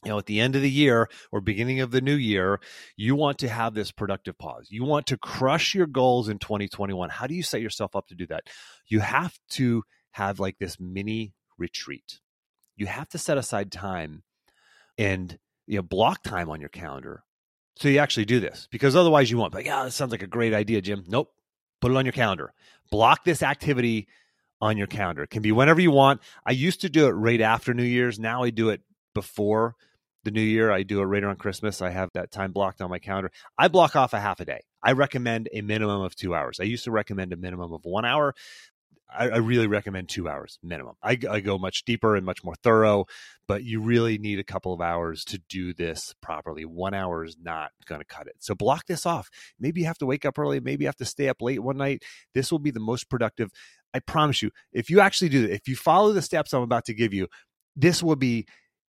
you 0.06 0.12
know, 0.12 0.18
at 0.18 0.28
the 0.28 0.40
end 0.40 0.56
of 0.56 0.62
the 0.62 0.70
year 0.70 1.10
or 1.32 1.42
beginning 1.42 1.80
of 1.82 1.92
the 1.92 2.02
new 2.02 2.16
year, 2.16 2.60
you 2.96 3.16
want 3.16 3.40
to 3.40 3.50
have 3.50 3.74
this 3.74 3.92
productive 3.92 4.38
pause. 4.38 4.68
You 4.70 4.84
want 4.84 5.08
to 5.08 5.18
crush 5.18 5.74
your 5.74 5.88
goals 5.88 6.30
in 6.30 6.40
2021. 6.40 7.10
How 7.10 7.28
do 7.28 7.34
you 7.34 7.44
set 7.44 7.62
yourself 7.62 7.96
up 7.96 8.08
to 8.08 8.16
do 8.16 8.28
that? 8.28 8.44
You 8.88 9.00
have 9.00 9.38
to 9.52 9.84
have 10.12 10.40
like 10.40 10.58
this 10.60 10.80
mini 10.80 11.34
retreat. 11.58 12.20
You 12.78 12.86
have 12.86 13.10
to 13.10 13.18
set 13.18 13.38
aside 13.38 13.72
time 13.72 14.24
and 14.98 15.38
you 15.68 15.78
know 15.78 15.82
block 15.82 16.24
time 16.24 16.50
on 16.50 16.60
your 16.60 16.70
calendar 16.70 17.24
so 17.78 17.90
you 17.90 18.00
actually 18.00 18.26
do 18.26 18.40
this 18.40 18.68
because 18.72 18.96
otherwise 18.96 19.30
you 19.30 19.38
won't. 19.38 19.54
Like, 19.54 19.66
yeah, 19.66 19.84
this 19.84 19.96
sounds 19.96 20.12
like 20.12 20.24
a 20.24 20.28
great 20.28 20.54
idea, 20.54 20.82
Jim. 20.82 21.04
Nope. 21.08 21.32
Put 21.82 21.92
it 21.92 21.98
on 21.98 22.06
your 22.06 22.14
calendar. 22.14 22.54
Block 22.90 23.26
this 23.26 23.44
activity 23.44 24.08
on 24.62 24.78
your 24.78 24.88
calendar. 24.88 25.24
It 25.24 25.30
can 25.30 25.42
be 25.42 25.52
whenever 25.52 25.82
you 25.82 25.92
want. 25.92 26.22
I 26.46 26.52
used 26.52 26.82
to 26.82 26.90
do 26.90 27.08
it 27.08 27.12
right 27.12 27.42
after 27.42 27.74
New 27.74 27.84
Year's. 27.84 28.18
Now 28.18 28.44
I 28.44 28.50
do 28.50 28.70
it 28.70 28.82
before 29.14 29.76
the 30.26 30.32
new 30.32 30.42
year. 30.42 30.72
I 30.72 30.84
do 30.84 31.00
it 31.00 31.06
right 31.06 31.24
around 31.24 31.40
Christmas. 31.40 31.82
I 31.82 31.92
have 31.92 32.10
that 32.14 32.32
time 32.32 32.52
blocked 32.52 32.82
on 32.82 32.90
my 32.90 33.00
calendar. 33.00 33.32
I 33.58 33.70
block 33.70 33.96
off 33.96 34.14
a 34.14 34.20
half 34.20 34.40
a 34.42 34.46
day. 34.46 34.62
I 34.84 34.92
recommend 34.92 35.48
a 35.54 35.62
minimum 35.62 36.02
of 36.02 36.16
two 36.16 36.36
hours. 36.36 36.60
I 36.60 36.64
used 36.64 36.84
to 36.84 36.92
recommend 36.92 37.32
a 37.32 37.38
minimum 37.38 37.72
of 37.72 37.86
one 37.86 38.06
hour. 38.06 38.36
I, 39.08 39.30
I 39.30 39.38
really 39.38 39.68
recommend 39.68 40.10
two 40.10 40.28
hours 40.28 40.60
minimum. 40.64 40.96
I, 41.02 41.18
I, 41.30 41.40
go 41.40 41.58
much 41.58 41.86
deeper 41.86 42.16
and 42.16 42.26
much 42.26 42.44
more 42.44 42.56
thorough, 42.64 43.06
but 43.48 43.64
you 43.64 43.80
really 43.80 44.18
need 44.18 44.40
a 44.40 44.44
couple 44.44 44.74
of 44.74 44.82
hours 44.82 45.24
to 45.26 45.38
do 45.48 45.74
this 45.74 46.16
properly. 46.22 46.66
One 46.66 46.96
hour 46.96 47.24
is 47.24 47.38
not 47.42 47.72
going 47.86 48.02
to 48.02 48.06
cut 48.06 48.28
it. 48.28 48.36
So 48.40 48.56
block 48.56 48.88
this 48.88 49.06
off. 49.06 49.30
Maybe 49.60 49.82
you 49.82 49.88
have 49.88 50.00
to 50.00 50.08
wake 50.08 50.26
up 50.26 50.40
early. 50.40 50.60
Maybe 50.60 50.84
you 50.84 50.88
have 50.88 50.96
to 50.98 51.06
stay 51.06 51.30
up 51.30 51.42
late 51.42 51.62
one 51.62 51.78
night. 51.78 52.04
This 52.34 52.52
will 52.52 52.60
be 52.60 52.72
the 52.72 52.80
most 52.80 53.10
productive. 53.10 53.52
I 53.94 54.00
promise 54.00 54.42
you, 54.42 54.52
if 54.74 54.90
you 54.90 55.00
actually 55.00 55.30
do 55.30 55.46
it, 55.46 55.52
if 55.52 55.68
you 55.68 55.76
follow 55.76 56.12
the 56.12 56.22
steps 56.22 56.54
I'm 56.54 56.64
about 56.64 56.86
to 56.86 56.94
give 56.94 57.14
you, 57.14 57.28
this 57.76 58.02
will 58.02 58.16
be 58.16 58.48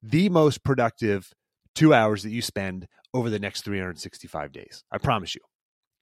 the 0.09 0.29
most 0.29 0.63
productive 0.63 1.33
two 1.75 1.93
hours 1.93 2.23
that 2.23 2.31
you 2.31 2.43
spend 2.43 2.87
over 3.13 3.31
the 3.31 3.39
next 3.39 3.63
365 3.63 4.53
days. 4.53 4.85
I 4.91 4.99
promise 4.99 5.35
you. 5.35 5.41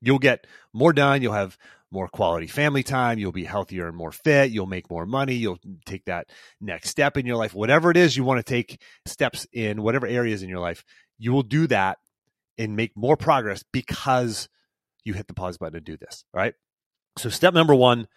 You'll 0.01 0.19
get 0.19 0.47
more 0.73 0.93
done. 0.93 1.23
You'll 1.23 1.33
have 1.33 1.57
more 1.91 2.09
quality 2.09 2.47
family 2.47 2.83
time. 2.83 3.19
You'll 3.19 3.33
be 3.33 3.45
healthier 3.45 3.87
and 3.89 3.97
more 3.97 4.13
fit. 4.13 4.51
You'll 4.51 4.67
make 4.67 4.91
more 4.91 5.07
money. 5.07 5.35
You'll 5.35 5.61
take 5.87 6.05
that 6.05 6.29
next 6.61 6.91
step 6.91 7.17
in 7.17 7.25
your 7.25 7.37
life. 7.37 7.55
Whatever 7.55 7.91
it 7.91 7.97
is 7.97 8.17
you 8.17 8.25
want 8.25 8.45
to 8.45 8.51
take 8.53 8.83
steps 9.07 9.47
in, 9.53 9.83
whatever 9.83 10.07
areas 10.07 10.43
in 10.43 10.49
your 10.49 10.59
life, 10.59 10.85
you 11.19 11.33
will 11.33 11.43
do 11.43 11.67
that 11.69 11.99
and 12.59 12.77
make 12.77 12.97
more 12.97 13.17
progress 13.17 13.65
because 13.73 14.49
you 15.05 15.15
hit 15.15 15.29
the 15.29 15.35
pause 15.35 15.57
button 15.57 15.75
to 15.75 15.81
do 15.81 15.97
this. 15.97 16.25
Right. 16.35 16.55
So, 17.17 17.29
step 17.31 17.55
number 17.55 17.75
one 17.75 18.09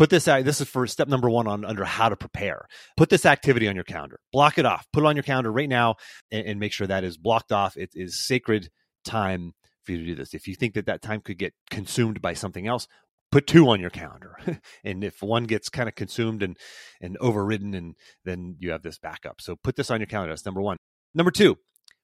Put 0.00 0.08
this 0.08 0.28
out. 0.28 0.46
This 0.46 0.62
is 0.62 0.66
for 0.66 0.86
step 0.86 1.08
number 1.08 1.28
one 1.28 1.46
on 1.46 1.62
under 1.62 1.84
how 1.84 2.08
to 2.08 2.16
prepare. 2.16 2.64
Put 2.96 3.10
this 3.10 3.26
activity 3.26 3.68
on 3.68 3.74
your 3.74 3.84
calendar. 3.84 4.18
Block 4.32 4.56
it 4.56 4.64
off. 4.64 4.86
Put 4.94 5.04
it 5.04 5.06
on 5.06 5.14
your 5.14 5.22
calendar 5.22 5.52
right 5.52 5.68
now, 5.68 5.96
and, 6.32 6.46
and 6.46 6.58
make 6.58 6.72
sure 6.72 6.86
that 6.86 7.04
is 7.04 7.18
blocked 7.18 7.52
off. 7.52 7.76
It 7.76 7.90
is 7.92 8.26
sacred 8.26 8.70
time 9.04 9.52
for 9.84 9.92
you 9.92 9.98
to 9.98 10.06
do 10.06 10.14
this. 10.14 10.32
If 10.32 10.48
you 10.48 10.54
think 10.54 10.72
that 10.72 10.86
that 10.86 11.02
time 11.02 11.20
could 11.20 11.36
get 11.36 11.52
consumed 11.70 12.22
by 12.22 12.32
something 12.32 12.66
else, 12.66 12.88
put 13.30 13.46
two 13.46 13.68
on 13.68 13.78
your 13.78 13.90
calendar. 13.90 14.38
and 14.84 15.04
if 15.04 15.22
one 15.22 15.44
gets 15.44 15.68
kind 15.68 15.86
of 15.86 15.96
consumed 15.96 16.42
and 16.42 16.56
and 17.02 17.18
overridden, 17.18 17.74
and 17.74 17.94
then 18.24 18.56
you 18.58 18.70
have 18.70 18.82
this 18.82 18.98
backup. 18.98 19.42
So 19.42 19.56
put 19.62 19.76
this 19.76 19.90
on 19.90 20.00
your 20.00 20.06
calendar. 20.06 20.32
That's 20.32 20.46
number 20.46 20.62
one. 20.62 20.78
Number 21.14 21.30
two, 21.30 21.58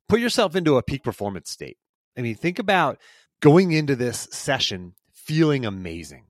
put 0.07 0.21
yourself 0.21 0.55
into 0.55 0.76
a 0.76 0.83
peak 0.83 1.03
performance 1.03 1.49
state. 1.49 1.79
I 2.15 2.21
mean, 2.21 2.35
think 2.35 2.59
about 2.59 2.99
going 3.41 3.73
into 3.73 3.97
this 3.97 4.29
session 4.33 4.97
feeling 5.15 5.65
amazing 5.65 6.25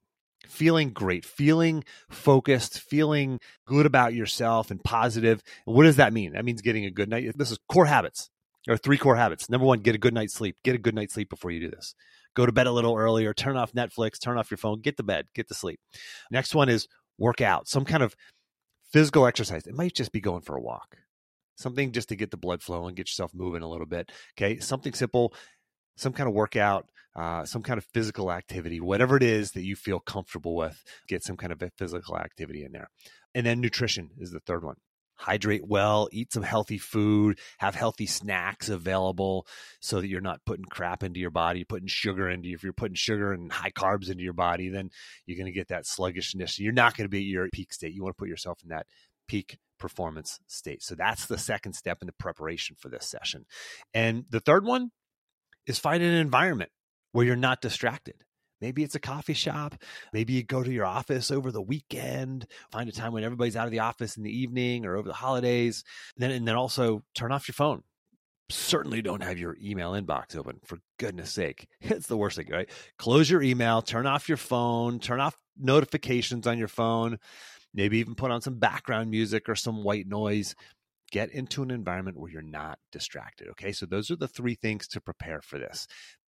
feeling 0.49 0.91
great, 0.91 1.25
feeling 1.25 1.85
focused, 2.09 2.81
feeling 2.81 3.41
good 3.67 3.87
about 3.87 4.15
yourself 4.15 4.71
and 4.71 4.83
positive. 4.83 5.43
What 5.65 5.85
does 5.85 5.97
that 5.97 6.13
mean? 6.13 6.33
That 6.33 6.45
means 6.45 6.63
getting 6.63 6.85
a 6.85 6.91
good 6.91 7.09
night. 7.09 7.31
This 7.37 7.51
is 7.51 7.59
core 7.69 7.87
habits. 7.87 8.31
There 8.65 8.75
are 8.75 8.79
three 8.79 8.99
core 8.99 9.17
habits. 9.17 9.49
Number 9.49 9.67
one, 9.67 9.81
get 9.81 9.95
a 9.95 9.99
good 9.99 10.15
night's 10.15 10.35
sleep. 10.35 10.57
Get 10.65 10.75
a 10.75 10.79
good 10.79 10.95
night's 10.95 11.15
sleep 11.15 11.31
before 11.31 11.51
you 11.51 11.61
do 11.61 11.71
this. 11.71 11.95
Go 12.35 12.45
to 12.45 12.53
bed 12.53 12.67
a 12.67 12.73
little 12.73 12.97
earlier, 12.97 13.33
turn 13.33 13.57
off 13.57 13.73
Netflix, 13.73 14.21
turn 14.21 14.37
off 14.37 14.51
your 14.51 14.59
phone, 14.59 14.81
get 14.81 14.97
to 14.99 15.03
bed, 15.03 15.27
get 15.35 15.49
to 15.49 15.55
sleep. 15.55 15.81
Next 16.31 16.55
one 16.55 16.69
is 16.69 16.87
work 17.19 17.41
out, 17.41 17.67
some 17.67 17.85
kind 17.85 18.03
of 18.03 18.15
physical 18.93 19.27
exercise. 19.27 19.67
It 19.67 19.75
might 19.75 19.95
just 19.95 20.13
be 20.13 20.21
going 20.21 20.43
for 20.43 20.55
a 20.55 20.61
walk, 20.61 20.99
something 21.57 21.93
just 21.93 22.11
to 22.11 22.17
get 22.17 22.31
the 22.31 22.37
blood 22.37 22.63
flowing, 22.63 22.95
get 22.95 23.09
yourself 23.09 23.33
moving 23.35 23.63
a 23.63 23.69
little 23.69 23.87
bit. 23.87 24.13
Okay. 24.37 24.59
Something 24.59 24.93
simple, 24.93 25.33
some 25.97 26.13
kind 26.13 26.29
of 26.29 26.35
workout, 26.35 26.87
uh, 27.17 27.45
some 27.45 27.63
kind 27.63 27.79
of 27.79 27.87
physical 27.95 28.31
activity, 28.31 28.81
whatever 28.81 29.17
it 29.17 29.23
is 29.23 29.53
that 29.53 29.65
you 29.65 29.75
feel 29.75 29.99
comfortable 29.99 30.55
with, 30.55 30.85
get 31.09 31.25
some 31.25 31.37
kind 31.37 31.53
of 31.53 31.63
physical 31.77 32.17
activity 32.17 32.63
in 32.63 32.73
there. 32.73 32.91
And 33.35 33.47
then 33.47 33.61
nutrition 33.61 34.11
is 34.19 34.31
the 34.31 34.41
third 34.41 34.65
one 34.65 34.77
hydrate 35.17 35.67
well, 35.67 36.09
eat 36.13 36.33
some 36.33 36.43
healthy 36.43 36.79
food, 36.79 37.39
have 37.59 37.75
healthy 37.75 38.07
snacks 38.07 38.69
available 38.69 39.47
so 39.81 40.01
that 40.01 40.09
you're 40.09 40.21
not 40.21 40.45
putting 40.45 40.65
crap 40.67 41.03
into 41.03 41.19
your 41.19 41.31
body, 41.31 41.65
putting 41.65 41.89
sugar 41.89 42.29
into 42.29 42.49
you. 42.49 42.55
If 42.55 42.63
you're 42.63 42.73
putting 42.73 42.95
sugar 42.95 43.33
and 43.33 43.51
high 43.51 43.71
carbs 43.71 44.11
into 44.11 44.23
your 44.23 44.35
body, 44.35 44.69
then 44.69 44.91
you're 45.25 45.39
going 45.39 45.47
to 45.47 45.59
get 45.59 45.69
that 45.69 45.87
sluggishness. 45.87 46.59
You're 46.59 46.73
not 46.73 46.97
going 46.97 47.07
to 47.07 47.11
be 47.11 47.21
at 47.21 47.25
your 47.25 47.49
peak 47.51 47.73
state. 47.73 47.95
You 47.95 48.03
want 48.03 48.17
to 48.17 48.21
put 48.21 48.29
yourself 48.29 48.59
in 48.63 48.69
that 48.69 48.87
peak 49.27 49.59
performance 49.79 50.39
state. 50.47 50.83
So 50.83 50.95
that's 50.95 51.27
the 51.27 51.39
second 51.39 51.75
step 51.75 51.99
in 52.01 52.07
the 52.07 52.13
preparation 52.13 52.77
for 52.79 52.89
this 52.89 53.09
session. 53.09 53.47
And 53.93 54.25
the 54.31 54.41
third 54.41 54.65
one 54.65 54.91
is 55.67 55.79
find 55.79 56.03
an 56.03 56.15
environment 56.15 56.71
where 57.17 57.25
you're 57.25 57.35
not 57.35 57.63
distracted. 57.63 58.13
Maybe 58.61 58.85
it's 58.85 58.95
a 58.95 59.01
coffee 59.01 59.33
shop. 59.33 59.75
Maybe 60.13 60.35
you 60.35 60.43
go 60.43 60.63
to 60.63 60.71
your 60.71 60.85
office 60.85 61.31
over 61.31 61.51
the 61.51 61.63
weekend, 61.63 62.47
find 62.71 62.91
a 62.91 62.93
time 62.93 63.15
when 63.15 63.25
everybody's 63.25 63.57
out 63.57 63.65
of 63.65 63.71
the 63.71 63.79
office 63.79 64.19
in 64.19 64.23
the 64.23 64.39
evening 64.39 64.85
or 64.85 64.97
over 64.97 65.09
the 65.09 65.15
holidays. 65.15 65.83
And 66.15 66.23
then, 66.23 66.31
and 66.31 66.47
then 66.47 66.57
also 66.57 67.05
turn 67.15 67.33
off 67.33 67.49
your 67.49 67.55
phone. 67.55 67.85
Certainly 68.51 69.01
don't 69.01 69.23
have 69.23 69.39
your 69.39 69.57
email 69.63 69.93
inbox 69.93 70.37
open, 70.37 70.61
for 70.67 70.79
goodness 70.99 71.33
sake. 71.33 71.69
It's 71.81 72.07
the 72.07 72.19
worst 72.19 72.37
thing, 72.37 72.51
right? 72.51 72.69
Close 72.99 73.31
your 73.31 73.43
email, 73.43 73.81
turn 73.81 74.07
off 74.07 74.29
your 74.29 74.37
phone, 74.37 74.99
turn 74.99 75.19
off 75.19 75.37
notifications 75.57 76.47
on 76.47 76.59
your 76.59 76.69
phone, 76.69 77.19
maybe 77.73 77.97
even 77.97 78.15
put 78.15 78.31
on 78.31 78.43
some 78.43 78.59
background 78.59 79.11
music 79.11 79.49
or 79.49 79.55
some 79.55 79.85
white 79.85 80.07
noise. 80.07 80.55
Get 81.13 81.31
into 81.31 81.63
an 81.63 81.71
environment 81.71 82.19
where 82.19 82.31
you're 82.31 82.43
not 82.43 82.79
distracted. 82.93 83.49
Okay. 83.51 83.73
So, 83.73 83.87
those 83.87 84.11
are 84.11 84.17
the 84.17 84.27
three 84.27 84.57
things 84.57 84.89
to 84.89 85.01
prepare 85.01 85.41
for 85.41 85.57
this. 85.57 85.87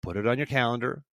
Put 0.06 0.18
it 0.18 0.28
on 0.28 0.38
your 0.38 0.48
calendar, 0.48 1.04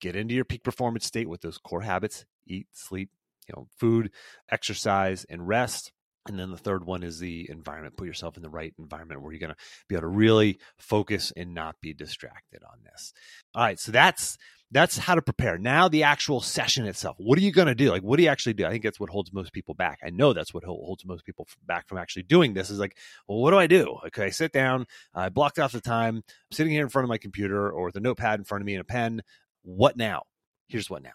get 0.00 0.16
into 0.16 0.34
your 0.34 0.44
peak 0.44 0.62
performance 0.62 1.06
state 1.06 1.28
with 1.28 1.40
those 1.40 1.56
core 1.58 1.82
habits 1.82 2.26
eat 2.46 2.66
sleep 2.72 3.10
you 3.48 3.54
know 3.56 3.68
food 3.78 4.10
exercise 4.50 5.24
and 5.28 5.46
rest 5.46 5.92
and 6.26 6.38
then 6.38 6.50
the 6.50 6.56
third 6.56 6.86
one 6.86 7.02
is 7.02 7.18
the 7.18 7.46
environment. 7.50 7.98
Put 7.98 8.06
yourself 8.06 8.38
in 8.38 8.42
the 8.42 8.48
right 8.48 8.72
environment 8.78 9.20
where 9.20 9.30
you're 9.30 9.40
going 9.40 9.52
to 9.52 9.56
be 9.90 9.94
able 9.94 10.04
to 10.04 10.08
really 10.08 10.58
focus 10.78 11.34
and 11.36 11.52
not 11.52 11.82
be 11.82 11.92
distracted 11.92 12.62
on 12.64 12.78
this. 12.82 13.12
All 13.54 13.62
right 13.62 13.78
so 13.78 13.92
that's 13.92 14.38
that's 14.74 14.98
how 14.98 15.14
to 15.14 15.22
prepare. 15.22 15.56
Now 15.56 15.88
the 15.88 16.02
actual 16.02 16.40
session 16.40 16.84
itself. 16.84 17.16
What 17.18 17.38
are 17.38 17.42
you 17.42 17.52
going 17.52 17.68
to 17.68 17.76
do? 17.76 17.90
Like 17.90 18.02
what 18.02 18.16
do 18.16 18.24
you 18.24 18.28
actually 18.28 18.54
do? 18.54 18.66
I 18.66 18.70
think 18.70 18.82
that's 18.82 18.98
what 18.98 19.08
holds 19.08 19.32
most 19.32 19.52
people 19.52 19.74
back. 19.74 20.00
I 20.04 20.10
know 20.10 20.32
that's 20.32 20.52
what 20.52 20.64
holds 20.64 21.06
most 21.06 21.24
people 21.24 21.46
back 21.64 21.86
from 21.86 21.98
actually 21.98 22.24
doing 22.24 22.54
this 22.54 22.70
is 22.70 22.80
like 22.80 22.98
well 23.28 23.38
what 23.38 23.52
do 23.52 23.58
i 23.58 23.68
do? 23.68 23.98
Okay 24.06 24.24
i 24.24 24.30
sit 24.30 24.52
down 24.52 24.86
i 25.14 25.28
blocked 25.28 25.60
off 25.60 25.72
the 25.72 25.80
time 25.80 26.16
i'm 26.16 26.22
sitting 26.50 26.72
here 26.72 26.82
in 26.82 26.88
front 26.88 27.04
of 27.04 27.08
my 27.08 27.18
computer 27.18 27.70
or 27.70 27.92
a 27.94 28.00
notepad 28.00 28.40
in 28.40 28.44
front 28.44 28.62
of 28.62 28.66
me 28.66 28.74
and 28.74 28.80
a 28.80 28.84
pen. 28.84 29.22
What 29.62 29.96
now? 29.96 30.24
Here's 30.68 30.90
what 30.90 31.02
now. 31.02 31.12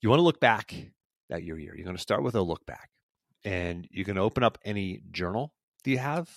You 0.00 0.08
want 0.08 0.20
to 0.20 0.24
look 0.24 0.40
back 0.40 0.74
at 1.30 1.42
your 1.42 1.58
year. 1.58 1.74
You're 1.74 1.84
going 1.84 1.96
to 1.96 2.02
start 2.02 2.22
with 2.22 2.36
a 2.36 2.42
look 2.42 2.64
back. 2.66 2.90
And 3.44 3.88
going 4.04 4.16
to 4.16 4.22
open 4.22 4.44
up 4.44 4.58
any 4.64 5.02
journal 5.10 5.52
that 5.82 5.90
you 5.90 5.98
have. 5.98 6.30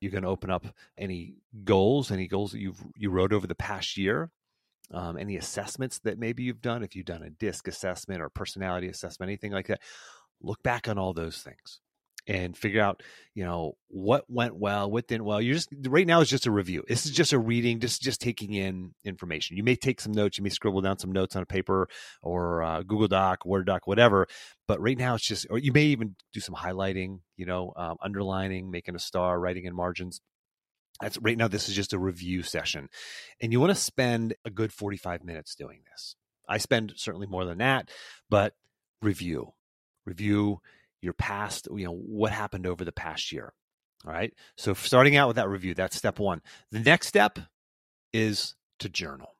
You 0.00 0.10
can 0.10 0.24
open 0.24 0.50
up 0.50 0.66
any 0.98 1.36
goals, 1.64 2.10
any 2.10 2.26
goals 2.26 2.52
that 2.52 2.58
you've 2.58 2.82
you 2.96 3.10
wrote 3.10 3.32
over 3.32 3.46
the 3.46 3.54
past 3.54 3.96
year, 3.96 4.30
um, 4.90 5.16
any 5.16 5.36
assessments 5.36 6.00
that 6.00 6.18
maybe 6.18 6.42
you've 6.42 6.60
done. 6.60 6.82
If 6.82 6.96
you've 6.96 7.06
done 7.06 7.22
a 7.22 7.30
DISC 7.30 7.68
assessment 7.68 8.20
or 8.20 8.28
personality 8.28 8.88
assessment, 8.88 9.30
anything 9.30 9.52
like 9.52 9.68
that, 9.68 9.80
look 10.42 10.62
back 10.62 10.88
on 10.88 10.98
all 10.98 11.12
those 11.12 11.38
things 11.38 11.80
and 12.28 12.56
figure 12.56 12.80
out 12.80 13.02
you 13.34 13.44
know 13.44 13.72
what 13.88 14.24
went 14.28 14.54
well 14.54 14.90
what 14.90 15.08
didn't 15.08 15.24
well. 15.24 15.40
You're 15.40 15.54
just 15.54 15.70
right 15.88 16.06
now 16.06 16.20
is 16.20 16.30
just 16.30 16.46
a 16.46 16.50
review. 16.50 16.84
This 16.86 17.04
is 17.04 17.12
just 17.12 17.32
a 17.32 17.38
reading 17.38 17.80
just 17.80 18.00
just 18.00 18.20
taking 18.20 18.52
in 18.54 18.94
information. 19.04 19.56
You 19.56 19.64
may 19.64 19.76
take 19.76 20.00
some 20.00 20.12
notes 20.12 20.38
you 20.38 20.44
may 20.44 20.50
scribble 20.50 20.80
down 20.80 20.98
some 20.98 21.12
notes 21.12 21.34
on 21.34 21.42
a 21.42 21.46
paper 21.46 21.88
or 22.22 22.62
uh, 22.62 22.82
google 22.82 23.08
doc 23.08 23.44
word 23.44 23.66
doc 23.66 23.86
whatever 23.86 24.26
but 24.68 24.80
right 24.80 24.98
now 24.98 25.14
it's 25.14 25.26
just 25.26 25.46
or 25.50 25.58
you 25.58 25.72
may 25.72 25.84
even 25.84 26.14
do 26.32 26.40
some 26.40 26.54
highlighting 26.54 27.18
you 27.36 27.46
know 27.46 27.72
um, 27.76 27.96
underlining 28.02 28.70
making 28.70 28.94
a 28.94 29.00
star 29.00 29.38
writing 29.40 29.64
in 29.64 29.74
margins 29.74 30.20
that's 31.00 31.18
right 31.18 31.38
now 31.38 31.48
this 31.48 31.68
is 31.68 31.74
just 31.74 31.92
a 31.92 31.98
review 31.98 32.42
session 32.42 32.88
and 33.40 33.52
you 33.52 33.60
want 33.60 33.70
to 33.70 33.80
spend 33.80 34.34
a 34.44 34.50
good 34.50 34.72
45 34.72 35.24
minutes 35.24 35.54
doing 35.54 35.80
this 35.90 36.16
i 36.48 36.58
spend 36.58 36.92
certainly 36.96 37.26
more 37.26 37.44
than 37.44 37.58
that 37.58 37.90
but 38.28 38.54
review 39.00 39.52
review 40.06 40.60
your 41.02 41.12
past, 41.12 41.68
you 41.74 41.84
know, 41.84 41.92
what 41.94 42.32
happened 42.32 42.66
over 42.66 42.84
the 42.84 42.92
past 42.92 43.32
year. 43.32 43.52
All 44.06 44.12
right. 44.12 44.32
So 44.56 44.72
starting 44.72 45.16
out 45.16 45.28
with 45.28 45.36
that 45.36 45.48
review, 45.48 45.74
that's 45.74 45.96
step 45.96 46.18
one. 46.18 46.40
The 46.70 46.80
next 46.80 47.08
step 47.08 47.38
is 48.12 48.54
to 48.78 48.88
journal. 48.88 49.36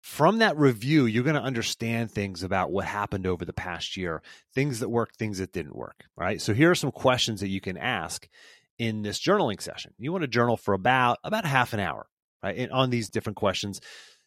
From 0.00 0.38
that 0.38 0.58
review, 0.58 1.06
you're 1.06 1.24
going 1.24 1.36
to 1.36 1.42
understand 1.42 2.10
things 2.10 2.42
about 2.42 2.70
what 2.70 2.84
happened 2.84 3.26
over 3.26 3.46
the 3.46 3.54
past 3.54 3.96
year, 3.96 4.22
things 4.54 4.80
that 4.80 4.90
worked, 4.90 5.16
things 5.16 5.38
that 5.38 5.52
didn't 5.52 5.76
work. 5.76 6.04
All 6.18 6.24
right. 6.24 6.40
So 6.40 6.52
here 6.52 6.70
are 6.70 6.74
some 6.74 6.90
questions 6.90 7.40
that 7.40 7.48
you 7.48 7.60
can 7.60 7.78
ask 7.78 8.28
in 8.78 9.02
this 9.02 9.18
journaling 9.18 9.60
session. 9.60 9.92
You 9.98 10.12
want 10.12 10.22
to 10.22 10.28
journal 10.28 10.56
for 10.56 10.74
about 10.74 11.18
about 11.24 11.44
half 11.44 11.72
an 11.72 11.80
hour, 11.80 12.06
right? 12.42 12.56
And 12.56 12.72
on 12.72 12.90
these 12.90 13.10
different 13.10 13.36
questions. 13.36 13.80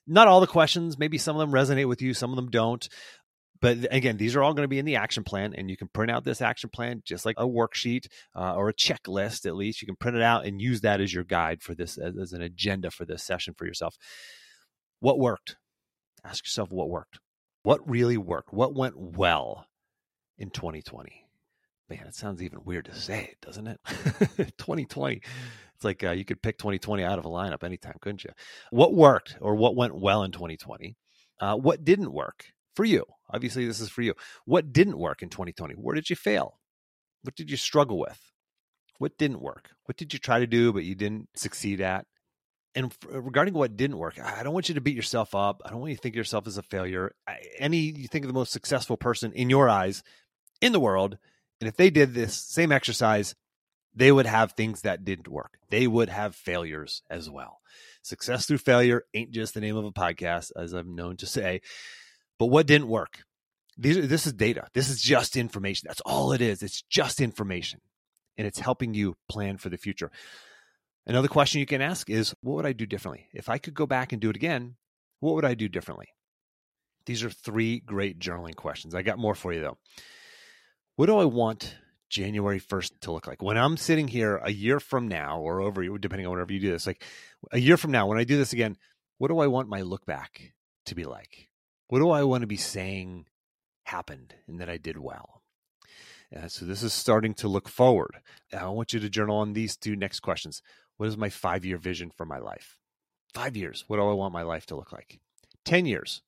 Not 0.10 0.30
all 0.30 0.40
the 0.40 0.48
questions, 0.48 0.98
maybe 0.98 1.18
some 1.18 1.36
of 1.36 1.42
them 1.42 1.52
resonate 1.52 1.90
with 1.90 2.02
you, 2.02 2.14
some 2.14 2.30
of 2.30 2.38
them 2.38 2.50
don't 2.50 2.88
but 3.62 3.88
again, 3.92 4.18
these 4.18 4.36
are 4.36 4.44
all 4.44 4.54
going 4.54 4.64
to 4.64 4.70
be 4.70 4.80
in 4.80 4.86
the 4.86 4.98
action 4.98 5.24
plan, 5.24 5.54
and 5.56 5.70
you 5.70 5.78
can 5.78 5.88
print 5.88 6.12
out 6.12 6.24
this 6.24 6.42
action 6.42 6.70
plan 6.70 7.02
just 7.06 7.26
like 7.26 7.36
a 7.40 7.48
worksheet 7.48 8.08
uh, 8.36 8.54
or 8.54 8.70
a 8.70 8.74
checklist. 8.74 9.46
At 9.46 9.56
least 9.56 9.82
you 9.82 9.86
can 9.86 9.96
print 9.96 10.18
it 10.18 10.24
out 10.24 10.46
and 10.46 10.62
use 10.62 10.82
that 10.82 11.02
as 11.02 11.14
your 11.14 11.24
guide 11.24 11.62
for 11.62 11.74
this, 11.74 11.98
as, 11.98 12.18
as 12.18 12.34
an 12.34 12.42
agenda 12.42 12.92
for 12.92 13.06
this 13.06 13.24
session 13.24 13.54
for 13.58 13.66
yourself. 13.66 13.96
What 15.00 15.20
worked? 15.20 15.58
Ask 16.24 16.46
yourself 16.46 16.70
what 16.72 16.90
worked. 16.90 17.20
What 17.64 17.88
really 17.90 18.18
worked? 18.18 18.54
What 18.54 18.76
went 18.76 18.98
well 18.98 19.66
in 20.38 20.50
2020? 20.50 21.27
Man, 21.90 22.06
it 22.08 22.16
sounds 22.16 22.44
even 22.44 22.60
weird 22.66 22.86
to 22.86 22.96
say 22.96 23.30
it, 23.32 23.38
doesn't 23.42 23.68
it? 23.68 23.80
2020. 24.58 25.22
It's 25.76 25.84
like 25.84 26.04
uh, 26.04 26.12
you 26.12 26.26
could 26.26 26.42
pick 26.42 26.58
2020 26.58 27.04
out 27.04 27.20
of 27.20 27.26
a 27.26 27.30
lineup 27.30 27.64
anytime, 27.64 27.96
couldn't 28.02 28.24
you? 28.24 28.32
What 28.72 28.94
worked 28.94 29.38
or 29.40 29.56
what 29.56 29.76
went 29.76 29.96
well 29.96 30.24
in 30.24 30.32
2020? 30.32 30.98
Uh, 31.40 31.56
what 31.56 31.86
didn't 31.86 32.12
work? 32.12 32.48
for 32.78 32.86
you. 32.86 33.04
Obviously, 33.34 33.66
this 33.66 33.82
is 33.82 33.90
for 33.90 34.04
you. 34.04 34.14
What 34.46 34.72
didn't 34.72 35.00
work 35.00 35.24
in 35.24 35.30
2020? 35.30 35.74
Where 35.74 35.96
did 35.96 36.12
you 36.12 36.16
fail? 36.16 36.60
What 37.24 37.36
did 37.36 37.50
you 37.50 37.58
struggle 37.58 37.98
with? 37.98 38.32
What 39.00 39.18
didn't 39.18 39.42
work? 39.42 39.72
What 39.86 39.98
did 39.98 40.14
you 40.14 40.20
try 40.20 40.40
to 40.40 40.48
do 40.48 40.72
but 40.72 40.84
you 40.84 40.94
didn't 40.94 41.28
succeed 41.36 41.82
at? 41.82 42.06
And 42.76 42.94
regarding 43.10 43.56
what 43.56 43.76
didn't 43.76 43.98
work, 43.98 44.20
I 44.24 44.44
don't 44.44 44.54
want 44.54 44.70
you 44.70 44.76
to 44.76 44.82
beat 44.82 44.96
yourself 44.96 45.34
up. 45.34 45.64
I 45.66 45.72
don't 45.72 45.80
want 45.80 45.90
you 45.90 45.96
to 45.96 46.02
think 46.02 46.14
of 46.14 46.18
yourself 46.18 46.46
as 46.46 46.60
a 46.60 46.62
failure. 46.62 47.14
Any 47.58 47.78
you 47.78 48.08
think 48.08 48.24
of 48.24 48.30
the 48.30 48.38
most 48.38 48.52
successful 48.52 48.96
person 48.96 49.34
in 49.34 49.50
your 49.50 49.68
eyes 49.68 50.04
in 50.62 50.72
the 50.72 50.80
world, 50.80 51.18
and 51.60 51.68
if 51.68 51.76
they 51.76 51.90
did 51.90 52.14
this 52.14 52.36
same 52.36 52.72
exercise, 52.72 53.36
they 53.96 54.12
would 54.12 54.28
have 54.28 54.52
things 54.52 54.82
that 54.82 55.04
didn't 55.04 55.28
work. 55.28 55.58
They 55.70 55.88
would 55.88 56.10
have 56.10 56.36
failures 56.36 57.02
as 57.10 57.30
well. 57.30 57.62
Success 58.04 58.46
through 58.46 58.60
failure 58.60 59.04
ain't 59.14 59.32
just 59.32 59.54
the 59.54 59.62
name 59.62 59.76
of 59.76 59.86
a 59.86 59.92
podcast, 59.92 60.52
as 60.56 60.74
I'm 60.74 60.96
known 60.96 61.18
to 61.18 61.26
say. 61.26 61.62
But 62.38 62.48
what 62.48 62.68
didn't 62.68 62.88
work? 62.88 63.24
These, 63.78 64.08
this 64.08 64.28
is 64.28 64.34
data. 64.34 64.68
This 64.74 64.90
is 64.90 65.02
just 65.02 65.36
information. 65.36 65.88
That's 65.88 66.02
all 66.02 66.32
it 66.32 66.42
is. 66.42 66.62
It's 66.62 66.84
just 66.84 67.20
information. 67.20 67.82
And 68.38 68.46
it's 68.46 68.60
helping 68.60 68.94
you 68.94 69.16
plan 69.28 69.58
for 69.58 69.70
the 69.70 69.78
future. 69.78 70.12
Another 71.08 71.28
question 71.28 71.60
you 71.60 71.66
can 71.66 71.82
ask 71.82 72.10
is 72.10 72.36
what 72.42 72.56
would 72.56 72.66
I 72.66 72.74
do 72.74 72.86
differently? 72.86 73.28
If 73.34 73.50
I 73.50 73.58
could 73.58 73.74
go 73.74 73.88
back 73.88 74.12
and 74.12 74.22
do 74.22 74.30
it 74.30 74.36
again, 74.36 74.76
what 75.20 75.36
would 75.36 75.46
I 75.46 75.56
do 75.56 75.68
differently? 75.68 76.10
These 77.06 77.24
are 77.24 77.30
three 77.30 77.80
great 77.80 78.20
journaling 78.20 78.56
questions. 78.56 78.94
I 78.94 79.02
got 79.02 79.18
more 79.18 79.34
for 79.34 79.54
you 79.54 79.62
though. 79.62 79.78
What 80.98 81.06
do 81.06 81.20
I 81.20 81.26
want 81.26 81.76
January 82.10 82.60
1st 82.60 83.02
to 83.02 83.12
look 83.12 83.28
like? 83.28 83.44
When 83.44 83.56
I'm 83.56 83.78
sitting 83.78 84.08
here 84.08 84.38
a 84.38 84.52
year 84.52 84.80
from 84.80 85.08
now 85.08 85.40
or 85.40 85.62
over, 85.62 85.84
depending 86.00 86.26
on 86.26 86.34
whenever 86.34 86.52
you 86.52 86.60
do 86.60 86.72
this, 86.72 86.88
like 86.88 87.04
a 87.52 87.60
year 87.60 87.78
from 87.78 87.92
now, 87.92 88.08
when 88.08 88.18
I 88.18 88.24
do 88.24 88.36
this 88.36 88.52
again, 88.52 88.78
what 89.20 89.28
do 89.28 89.38
I 89.38 89.46
want 89.46 89.70
my 89.70 89.82
look 89.82 90.08
back 90.08 90.54
to 90.88 90.96
be 90.96 91.04
like? 91.04 91.50
What 91.88 92.00
do 92.00 92.10
I 92.10 92.24
want 92.24 92.42
to 92.42 92.48
be 92.48 92.58
saying 92.58 93.28
happened 93.84 94.34
and 94.48 94.60
that 94.60 94.72
I 94.72 94.78
did 94.78 94.98
well? 94.98 95.44
Uh, 96.36 96.48
so 96.48 96.66
this 96.66 96.82
is 96.82 96.94
starting 96.94 97.36
to 97.36 97.48
look 97.48 97.70
forward. 97.70 98.18
I 98.52 98.68
want 98.70 98.92
you 98.92 99.00
to 99.00 99.08
journal 99.08 99.38
on 99.38 99.54
these 99.54 99.78
two 99.78 99.96
next 99.96 100.22
questions. 100.22 100.64
What 100.98 101.10
is 101.10 101.16
my 101.16 101.30
five 101.30 101.64
year 101.64 101.78
vision 101.78 102.10
for 102.10 102.26
my 102.26 102.40
life? 102.40 102.80
Five 103.36 103.56
years. 103.56 103.84
What 103.86 103.98
do 103.98 104.10
I 104.10 104.14
want 104.14 104.34
my 104.34 104.42
life 104.42 104.66
to 104.66 104.76
look 104.76 104.92
like? 104.92 105.20
10 105.64 105.86
years. 105.86 106.24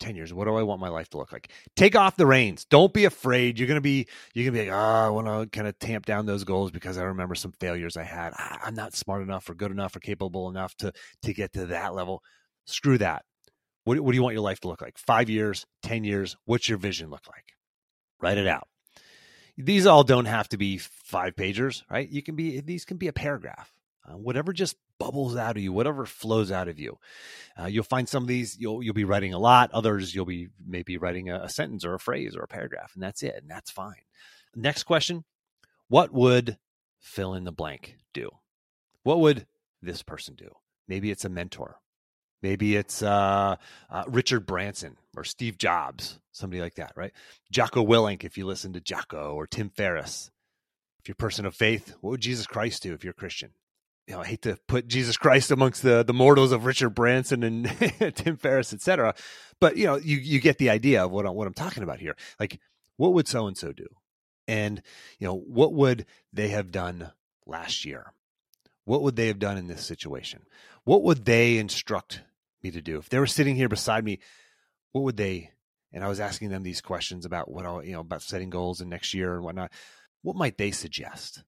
10 0.00 0.16
years. 0.16 0.32
What 0.32 0.46
do 0.46 0.56
I 0.56 0.62
want 0.62 0.80
my 0.80 0.88
life 0.88 1.08
to 1.10 1.18
look 1.18 1.32
like? 1.32 1.52
Take 1.76 1.94
off 1.94 2.16
the 2.16 2.26
reins. 2.26 2.64
Don't 2.64 2.92
be 2.92 3.04
afraid. 3.04 3.58
You're 3.58 3.68
to 3.68 3.80
be, 3.80 4.06
you're 4.34 4.46
to 4.46 4.50
be 4.50 4.66
like, 4.66 4.74
oh, 4.74 5.06
I 5.06 5.08
want 5.10 5.26
to 5.26 5.56
kind 5.56 5.68
of 5.68 5.78
tamp 5.78 6.06
down 6.06 6.26
those 6.26 6.44
goals 6.44 6.70
because 6.70 6.98
I 6.98 7.04
remember 7.04 7.34
some 7.34 7.52
failures 7.60 7.96
I 7.96 8.02
had. 8.02 8.32
I'm 8.36 8.74
not 8.74 8.94
smart 8.94 9.22
enough 9.22 9.48
or 9.48 9.54
good 9.54 9.70
enough 9.70 9.94
or 9.94 10.00
capable 10.00 10.48
enough 10.48 10.74
to, 10.76 10.92
to 11.22 11.32
get 11.32 11.52
to 11.52 11.66
that 11.66 11.94
level. 11.94 12.22
Screw 12.66 12.98
that. 12.98 13.24
What, 13.84 14.00
what 14.00 14.12
do 14.12 14.16
you 14.16 14.22
want 14.22 14.34
your 14.34 14.42
life 14.42 14.60
to 14.60 14.68
look 14.68 14.82
like? 14.82 14.98
Five 14.98 15.30
years, 15.30 15.66
10 15.82 16.04
years? 16.04 16.36
What's 16.44 16.68
your 16.68 16.78
vision 16.78 17.10
look 17.10 17.26
like? 17.28 17.44
Write 18.20 18.38
it 18.38 18.46
out. 18.46 18.66
These 19.56 19.86
all 19.86 20.04
don't 20.04 20.26
have 20.26 20.48
to 20.50 20.56
be 20.56 20.78
five 20.78 21.34
pagers, 21.34 21.82
right? 21.90 22.08
You 22.08 22.22
can 22.22 22.34
be 22.34 22.60
these 22.60 22.84
can 22.84 22.96
be 22.96 23.08
a 23.08 23.12
paragraph. 23.12 23.70
Uh, 24.06 24.16
whatever 24.16 24.52
just 24.52 24.76
bubbles 24.98 25.36
out 25.36 25.56
of 25.56 25.62
you, 25.62 25.72
whatever 25.72 26.06
flows 26.06 26.50
out 26.50 26.68
of 26.68 26.78
you. 26.78 26.98
Uh, 27.60 27.66
you'll 27.66 27.84
find 27.84 28.08
some 28.08 28.22
of 28.22 28.28
these 28.28 28.56
you'll 28.58 28.82
you'll 28.82 28.94
be 28.94 29.04
writing 29.04 29.34
a 29.34 29.38
lot. 29.38 29.70
Others 29.72 30.14
you'll 30.14 30.24
be 30.24 30.48
maybe 30.66 30.96
writing 30.96 31.28
a, 31.28 31.40
a 31.42 31.48
sentence 31.48 31.84
or 31.84 31.94
a 31.94 32.00
phrase 32.00 32.34
or 32.34 32.42
a 32.42 32.48
paragraph, 32.48 32.92
and 32.94 33.02
that's 33.02 33.22
it, 33.22 33.36
and 33.36 33.50
that's 33.50 33.70
fine. 33.70 34.02
Next 34.54 34.84
question: 34.84 35.24
What 35.88 36.12
would 36.12 36.58
fill 36.98 37.34
in 37.34 37.44
the 37.44 37.52
blank 37.52 37.96
do? 38.14 38.30
What 39.02 39.20
would 39.20 39.46
this 39.82 40.02
person 40.02 40.34
do? 40.34 40.50
Maybe 40.88 41.10
it's 41.10 41.24
a 41.24 41.30
mentor. 41.30 41.80
Maybe 42.42 42.76
it's 42.76 43.02
uh, 43.02 43.56
uh, 43.90 44.04
Richard 44.06 44.46
Branson 44.46 44.96
or 45.16 45.24
Steve 45.24 45.58
Jobs, 45.58 46.18
somebody 46.32 46.62
like 46.62 46.76
that, 46.76 46.92
right? 46.96 47.12
Jocko 47.50 47.84
Willink, 47.84 48.24
if 48.24 48.38
you 48.38 48.46
listen 48.46 48.72
to 48.72 48.80
Jocko, 48.80 49.34
or 49.34 49.46
Tim 49.46 49.70
Ferriss. 49.70 50.30
If 51.00 51.08
you're 51.08 51.14
a 51.14 51.16
person 51.16 51.46
of 51.46 51.54
faith, 51.54 51.94
what 52.00 52.10
would 52.10 52.20
Jesus 52.20 52.46
Christ 52.46 52.82
do 52.82 52.94
if 52.94 53.04
you're 53.04 53.12
a 53.12 53.14
Christian? 53.14 53.50
You 54.10 54.16
know, 54.16 54.22
I 54.22 54.26
hate 54.26 54.42
to 54.42 54.58
put 54.66 54.88
Jesus 54.88 55.16
Christ 55.16 55.52
amongst 55.52 55.84
the 55.84 56.02
the 56.02 56.12
mortals 56.12 56.50
of 56.50 56.64
Richard 56.64 56.96
Branson 56.96 57.44
and 57.44 57.66
Tim 58.16 58.36
Ferriss, 58.36 58.72
etc. 58.72 59.14
But 59.60 59.76
you 59.76 59.86
know, 59.86 59.94
you 59.94 60.16
you 60.16 60.40
get 60.40 60.58
the 60.58 60.68
idea 60.68 61.04
of 61.04 61.12
what 61.12 61.26
I'm, 61.26 61.34
what 61.34 61.46
I'm 61.46 61.54
talking 61.54 61.84
about 61.84 62.00
here. 62.00 62.16
Like, 62.40 62.58
what 62.96 63.12
would 63.12 63.28
so 63.28 63.46
and 63.46 63.56
so 63.56 63.70
do? 63.70 63.86
And 64.48 64.82
you 65.20 65.28
know, 65.28 65.36
what 65.36 65.74
would 65.74 66.06
they 66.32 66.48
have 66.48 66.72
done 66.72 67.12
last 67.46 67.84
year? 67.84 68.12
What 68.84 69.02
would 69.02 69.14
they 69.14 69.28
have 69.28 69.38
done 69.38 69.56
in 69.56 69.68
this 69.68 69.86
situation? 69.86 70.42
What 70.82 71.04
would 71.04 71.24
they 71.24 71.58
instruct 71.58 72.22
me 72.64 72.72
to 72.72 72.82
do? 72.82 72.98
If 72.98 73.10
they 73.10 73.20
were 73.20 73.28
sitting 73.28 73.54
here 73.54 73.68
beside 73.68 74.04
me, 74.04 74.18
what 74.90 75.02
would 75.02 75.18
they? 75.18 75.52
And 75.92 76.02
I 76.02 76.08
was 76.08 76.18
asking 76.18 76.48
them 76.48 76.64
these 76.64 76.80
questions 76.80 77.24
about 77.24 77.48
what 77.48 77.64
I, 77.64 77.82
you 77.82 77.92
know, 77.92 78.00
about 78.00 78.22
setting 78.22 78.50
goals 78.50 78.80
and 78.80 78.90
next 78.90 79.14
year 79.14 79.36
and 79.36 79.44
whatnot. 79.44 79.70
What 80.22 80.34
might 80.34 80.58
they 80.58 80.72
suggest? 80.72 81.44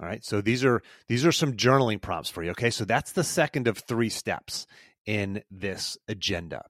All 0.00 0.06
right. 0.06 0.24
So 0.24 0.40
these 0.40 0.64
are 0.64 0.82
these 1.08 1.24
are 1.24 1.32
some 1.32 1.54
journaling 1.54 2.00
prompts 2.00 2.30
for 2.30 2.42
you. 2.42 2.50
Okay. 2.50 2.70
So 2.70 2.84
that's 2.84 3.12
the 3.12 3.24
second 3.24 3.68
of 3.68 3.78
three 3.78 4.08
steps 4.08 4.66
in 5.06 5.42
this 5.50 5.96
agenda. 6.08 6.64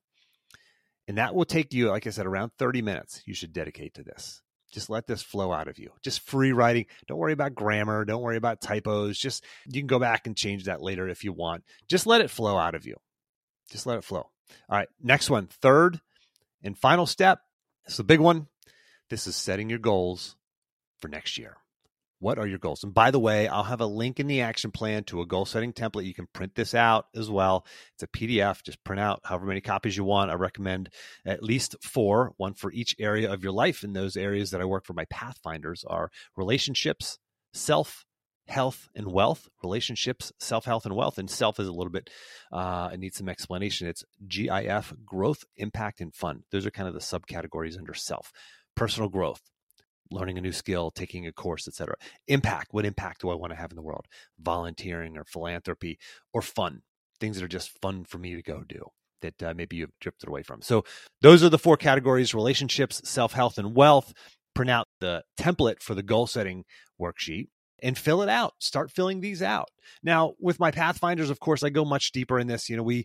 And 1.06 1.18
that 1.18 1.34
will 1.34 1.44
take 1.44 1.72
you, 1.72 1.88
like 1.88 2.06
I 2.06 2.10
said, 2.10 2.26
around 2.26 2.52
30 2.58 2.82
minutes 2.82 3.22
you 3.26 3.34
should 3.34 3.52
dedicate 3.52 3.94
to 3.94 4.02
this. 4.02 4.42
Just 4.72 4.90
let 4.90 5.06
this 5.06 5.22
flow 5.22 5.52
out 5.52 5.68
of 5.68 5.78
you. 5.78 5.90
Just 6.02 6.20
free 6.20 6.52
writing. 6.52 6.86
Don't 7.06 7.18
worry 7.18 7.32
about 7.32 7.54
grammar. 7.54 8.04
Don't 8.04 8.22
worry 8.22 8.36
about 8.36 8.60
typos. 8.60 9.18
Just 9.18 9.44
you 9.66 9.80
can 9.80 9.86
go 9.86 10.00
back 10.00 10.26
and 10.26 10.36
change 10.36 10.64
that 10.64 10.82
later 10.82 11.08
if 11.08 11.22
you 11.22 11.32
want. 11.32 11.62
Just 11.88 12.06
let 12.06 12.20
it 12.20 12.30
flow 12.30 12.58
out 12.58 12.74
of 12.74 12.84
you. 12.84 12.96
Just 13.70 13.86
let 13.86 13.98
it 13.98 14.04
flow. 14.04 14.28
All 14.68 14.76
right. 14.76 14.88
Next 15.00 15.30
one, 15.30 15.46
third 15.46 16.00
and 16.62 16.76
final 16.76 17.06
step. 17.06 17.40
It's 17.86 17.98
a 17.98 18.04
big 18.04 18.20
one. 18.20 18.48
This 19.10 19.26
is 19.26 19.36
setting 19.36 19.70
your 19.70 19.78
goals 19.78 20.36
for 20.98 21.08
next 21.08 21.38
year. 21.38 21.56
What 22.24 22.38
are 22.38 22.46
your 22.46 22.58
goals? 22.58 22.82
And 22.82 22.94
by 22.94 23.10
the 23.10 23.18
way, 23.18 23.48
I'll 23.48 23.64
have 23.64 23.82
a 23.82 23.86
link 23.86 24.18
in 24.18 24.28
the 24.28 24.40
action 24.40 24.70
plan 24.70 25.04
to 25.04 25.20
a 25.20 25.26
goal 25.26 25.44
setting 25.44 25.74
template. 25.74 26.06
You 26.06 26.14
can 26.14 26.26
print 26.32 26.54
this 26.54 26.74
out 26.74 27.08
as 27.14 27.28
well. 27.28 27.66
It's 27.92 28.02
a 28.02 28.06
PDF. 28.06 28.62
Just 28.62 28.82
print 28.82 28.98
out 28.98 29.20
however 29.24 29.44
many 29.44 29.60
copies 29.60 29.94
you 29.94 30.04
want. 30.04 30.30
I 30.30 30.34
recommend 30.36 30.88
at 31.26 31.42
least 31.42 31.76
four, 31.82 32.32
one 32.38 32.54
for 32.54 32.72
each 32.72 32.96
area 32.98 33.30
of 33.30 33.42
your 33.42 33.52
life. 33.52 33.82
And 33.82 33.94
those 33.94 34.16
areas 34.16 34.52
that 34.52 34.62
I 34.62 34.64
work 34.64 34.86
for 34.86 34.94
my 34.94 35.04
Pathfinders 35.10 35.84
are 35.86 36.10
relationships, 36.34 37.18
self, 37.52 38.06
health 38.48 38.88
and 38.94 39.12
wealth, 39.12 39.46
relationships, 39.62 40.32
self 40.38 40.64
health 40.64 40.86
and 40.86 40.96
wealth. 40.96 41.18
And 41.18 41.28
self 41.28 41.60
is 41.60 41.68
a 41.68 41.72
little 41.72 41.92
bit, 41.92 42.08
uh, 42.50 42.88
it 42.90 43.00
needs 43.00 43.18
some 43.18 43.28
explanation. 43.28 43.86
It's 43.86 44.02
GIF, 44.26 44.94
growth, 45.04 45.44
impact, 45.58 46.00
and 46.00 46.14
fun. 46.14 46.44
Those 46.50 46.64
are 46.64 46.70
kind 46.70 46.88
of 46.88 46.94
the 46.94 47.00
subcategories 47.00 47.76
under 47.76 47.92
self. 47.92 48.32
Personal 48.74 49.10
growth, 49.10 49.42
learning 50.14 50.38
a 50.38 50.40
new 50.40 50.52
skill, 50.52 50.90
taking 50.90 51.26
a 51.26 51.32
course, 51.32 51.68
etc. 51.68 51.96
Impact, 52.28 52.68
what 52.72 52.86
impact 52.86 53.20
do 53.20 53.30
I 53.30 53.34
want 53.34 53.52
to 53.52 53.58
have 53.58 53.70
in 53.70 53.76
the 53.76 53.82
world? 53.82 54.06
Volunteering 54.40 55.18
or 55.18 55.24
philanthropy 55.24 55.98
or 56.32 56.40
fun, 56.40 56.82
things 57.20 57.36
that 57.36 57.44
are 57.44 57.48
just 57.48 57.78
fun 57.82 58.04
for 58.04 58.18
me 58.18 58.34
to 58.34 58.42
go 58.42 58.62
do 58.66 58.86
that 59.22 59.42
uh, 59.42 59.54
maybe 59.54 59.76
you've 59.76 59.98
drifted 60.00 60.28
away 60.28 60.42
from. 60.42 60.62
So 60.62 60.84
those 61.22 61.42
are 61.42 61.48
the 61.48 61.58
four 61.58 61.76
categories 61.76 62.34
relationships, 62.34 63.00
self 63.04 63.32
health, 63.32 63.58
and 63.58 63.74
wealth. 63.74 64.12
Print 64.54 64.70
out 64.70 64.86
the 65.00 65.24
template 65.36 65.82
for 65.82 65.96
the 65.96 66.02
goal 66.02 66.28
setting 66.28 66.64
worksheet 67.00 67.48
and 67.82 67.98
fill 67.98 68.22
it 68.22 68.28
out 68.28 68.54
start 68.58 68.90
filling 68.90 69.20
these 69.20 69.42
out. 69.42 69.68
Now 70.02 70.34
with 70.40 70.60
my 70.60 70.70
pathfinders 70.70 71.30
of 71.30 71.40
course 71.40 71.62
i 71.62 71.70
go 71.70 71.84
much 71.84 72.12
deeper 72.12 72.38
in 72.38 72.46
this 72.46 72.68
you 72.68 72.76
know 72.76 72.82
we 72.82 73.04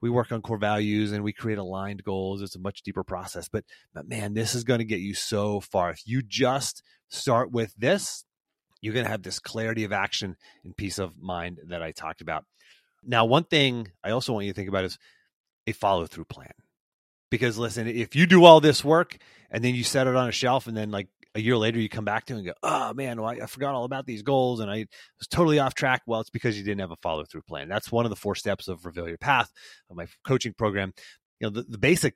we 0.00 0.10
work 0.10 0.32
on 0.32 0.42
core 0.42 0.58
values 0.58 1.12
and 1.12 1.24
we 1.24 1.32
create 1.32 1.58
aligned 1.58 2.04
goals. 2.04 2.42
It's 2.42 2.56
a 2.56 2.60
much 2.60 2.82
deeper 2.82 3.04
process 3.04 3.48
but 3.48 3.64
but 3.94 4.08
man 4.08 4.34
this 4.34 4.54
is 4.54 4.64
going 4.64 4.78
to 4.78 4.84
get 4.84 5.00
you 5.00 5.14
so 5.14 5.60
far. 5.60 5.90
If 5.90 6.06
you 6.06 6.22
just 6.22 6.82
start 7.08 7.50
with 7.50 7.74
this 7.76 8.24
you're 8.80 8.94
going 8.94 9.04
to 9.04 9.10
have 9.10 9.22
this 9.22 9.38
clarity 9.38 9.84
of 9.84 9.92
action 9.92 10.36
and 10.64 10.76
peace 10.76 10.98
of 10.98 11.18
mind 11.20 11.58
that 11.68 11.82
i 11.82 11.92
talked 11.92 12.20
about. 12.20 12.44
Now 13.04 13.24
one 13.24 13.44
thing 13.44 13.88
i 14.04 14.10
also 14.10 14.32
want 14.32 14.46
you 14.46 14.52
to 14.52 14.56
think 14.56 14.68
about 14.68 14.84
is 14.84 14.98
a 15.66 15.72
follow 15.72 16.06
through 16.06 16.24
plan. 16.26 16.52
Because 17.30 17.58
listen 17.58 17.86
if 17.86 18.14
you 18.14 18.26
do 18.26 18.44
all 18.44 18.60
this 18.60 18.84
work 18.84 19.16
and 19.50 19.64
then 19.64 19.74
you 19.74 19.84
set 19.84 20.06
it 20.06 20.16
on 20.16 20.28
a 20.28 20.32
shelf 20.32 20.66
and 20.66 20.76
then 20.76 20.90
like 20.90 21.08
a 21.34 21.40
year 21.40 21.56
later 21.56 21.78
you 21.78 21.88
come 21.88 22.04
back 22.04 22.26
to 22.26 22.34
and 22.34 22.44
go, 22.44 22.54
oh 22.62 22.92
man, 22.94 23.20
well, 23.20 23.30
I, 23.30 23.42
I, 23.42 23.46
forgot 23.46 23.74
all 23.74 23.84
about 23.84 24.06
these 24.06 24.22
goals 24.22 24.60
and 24.60 24.70
I 24.70 24.86
was 25.18 25.28
totally 25.28 25.58
off 25.58 25.74
track. 25.74 26.02
Well, 26.06 26.20
it's 26.20 26.30
because 26.30 26.58
you 26.58 26.64
didn't 26.64 26.80
have 26.80 26.90
a 26.90 26.96
follow 26.96 27.24
through 27.24 27.42
plan. 27.42 27.68
That's 27.68 27.92
one 27.92 28.04
of 28.04 28.10
the 28.10 28.16
four 28.16 28.34
steps 28.34 28.68
of 28.68 28.84
Reveal 28.84 29.08
Your 29.08 29.18
Path 29.18 29.50
of 29.88 29.96
my 29.96 30.06
coaching 30.24 30.54
program. 30.56 30.92
You 31.38 31.46
know, 31.46 31.50
the, 31.50 31.62
the 31.62 31.78
basic 31.78 32.14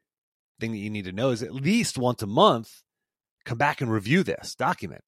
thing 0.61 0.73
that 0.73 0.79
you 0.79 0.91
need 0.91 1.05
to 1.05 1.13
know 1.13 1.31
is 1.31 1.43
at 1.43 1.55
least 1.55 1.99
once 1.99 2.23
a 2.23 2.27
month, 2.27 2.83
come 3.45 3.59
back 3.59 3.81
and 3.81 3.91
review 3.91 4.23
this 4.23 4.55
document. 4.55 5.03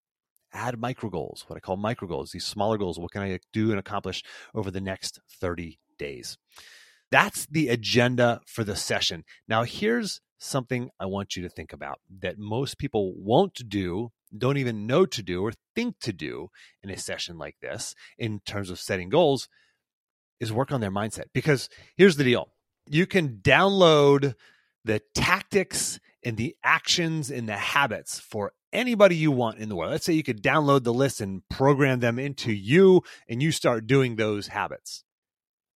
Add 0.52 0.78
micro 0.78 1.10
goals, 1.10 1.44
what 1.48 1.56
I 1.56 1.60
call 1.60 1.76
micro 1.76 2.06
goals, 2.08 2.30
these 2.30 2.46
smaller 2.46 2.78
goals. 2.78 2.98
What 2.98 3.10
can 3.10 3.22
I 3.22 3.38
do 3.52 3.70
and 3.70 3.78
accomplish 3.78 4.22
over 4.54 4.70
the 4.70 4.80
next 4.80 5.20
30 5.40 5.78
days? 5.98 6.38
That's 7.10 7.46
the 7.46 7.68
agenda 7.68 8.40
for 8.46 8.64
the 8.64 8.76
session. 8.76 9.24
Now, 9.48 9.64
here's 9.64 10.20
something 10.38 10.90
I 11.01 11.07
want 11.07 11.37
you 11.37 11.42
to 11.42 11.49
think 11.49 11.72
about 11.72 12.01
that 12.20 12.38
most 12.38 12.79
people 12.79 13.14
won't 13.16 13.68
do, 13.68 14.12
don't 14.37 14.59
even 14.59 14.87
know 14.87 15.07
to 15.07 15.22
do, 15.22 15.42
or 15.42 15.53
think 15.75 15.99
to 16.01 16.12
do 16.12 16.51
in 16.83 16.90
a 16.90 16.99
session 16.99 17.38
like 17.38 17.57
this 17.61 17.94
in 18.18 18.40
terms 18.40 18.70
of 18.70 18.81
setting 18.81 19.09
goals 19.09 19.49
is 20.40 20.53
work 20.53 20.72
on 20.72 20.81
their 20.81 20.90
mindset. 20.90 21.27
Because 21.33 21.68
here's 21.96 22.16
the 22.16 22.25
deal 22.25 22.49
you 22.87 23.07
can 23.07 23.38
download 23.38 24.35
the 24.85 25.01
tactics 25.14 25.99
and 26.22 26.37
the 26.37 26.57
actions 26.62 27.31
and 27.31 27.49
the 27.49 27.57
habits 27.57 28.18
for 28.18 28.53
anybody 28.72 29.16
you 29.16 29.31
want 29.31 29.59
in 29.59 29.68
the 29.68 29.77
world. 29.77 29.90
Let's 29.90 30.05
say 30.05 30.12
you 30.12 30.22
could 30.22 30.42
download 30.42 30.85
the 30.85 30.92
list 30.92 31.20
and 31.20 31.42
program 31.49 32.01
them 32.01 32.18
into 32.18 32.53
you, 32.53 33.03
and 33.29 33.42
you 33.42 33.53
start 33.53 33.87
doing 33.87 34.16
those 34.16 34.49
habits. 34.49 35.05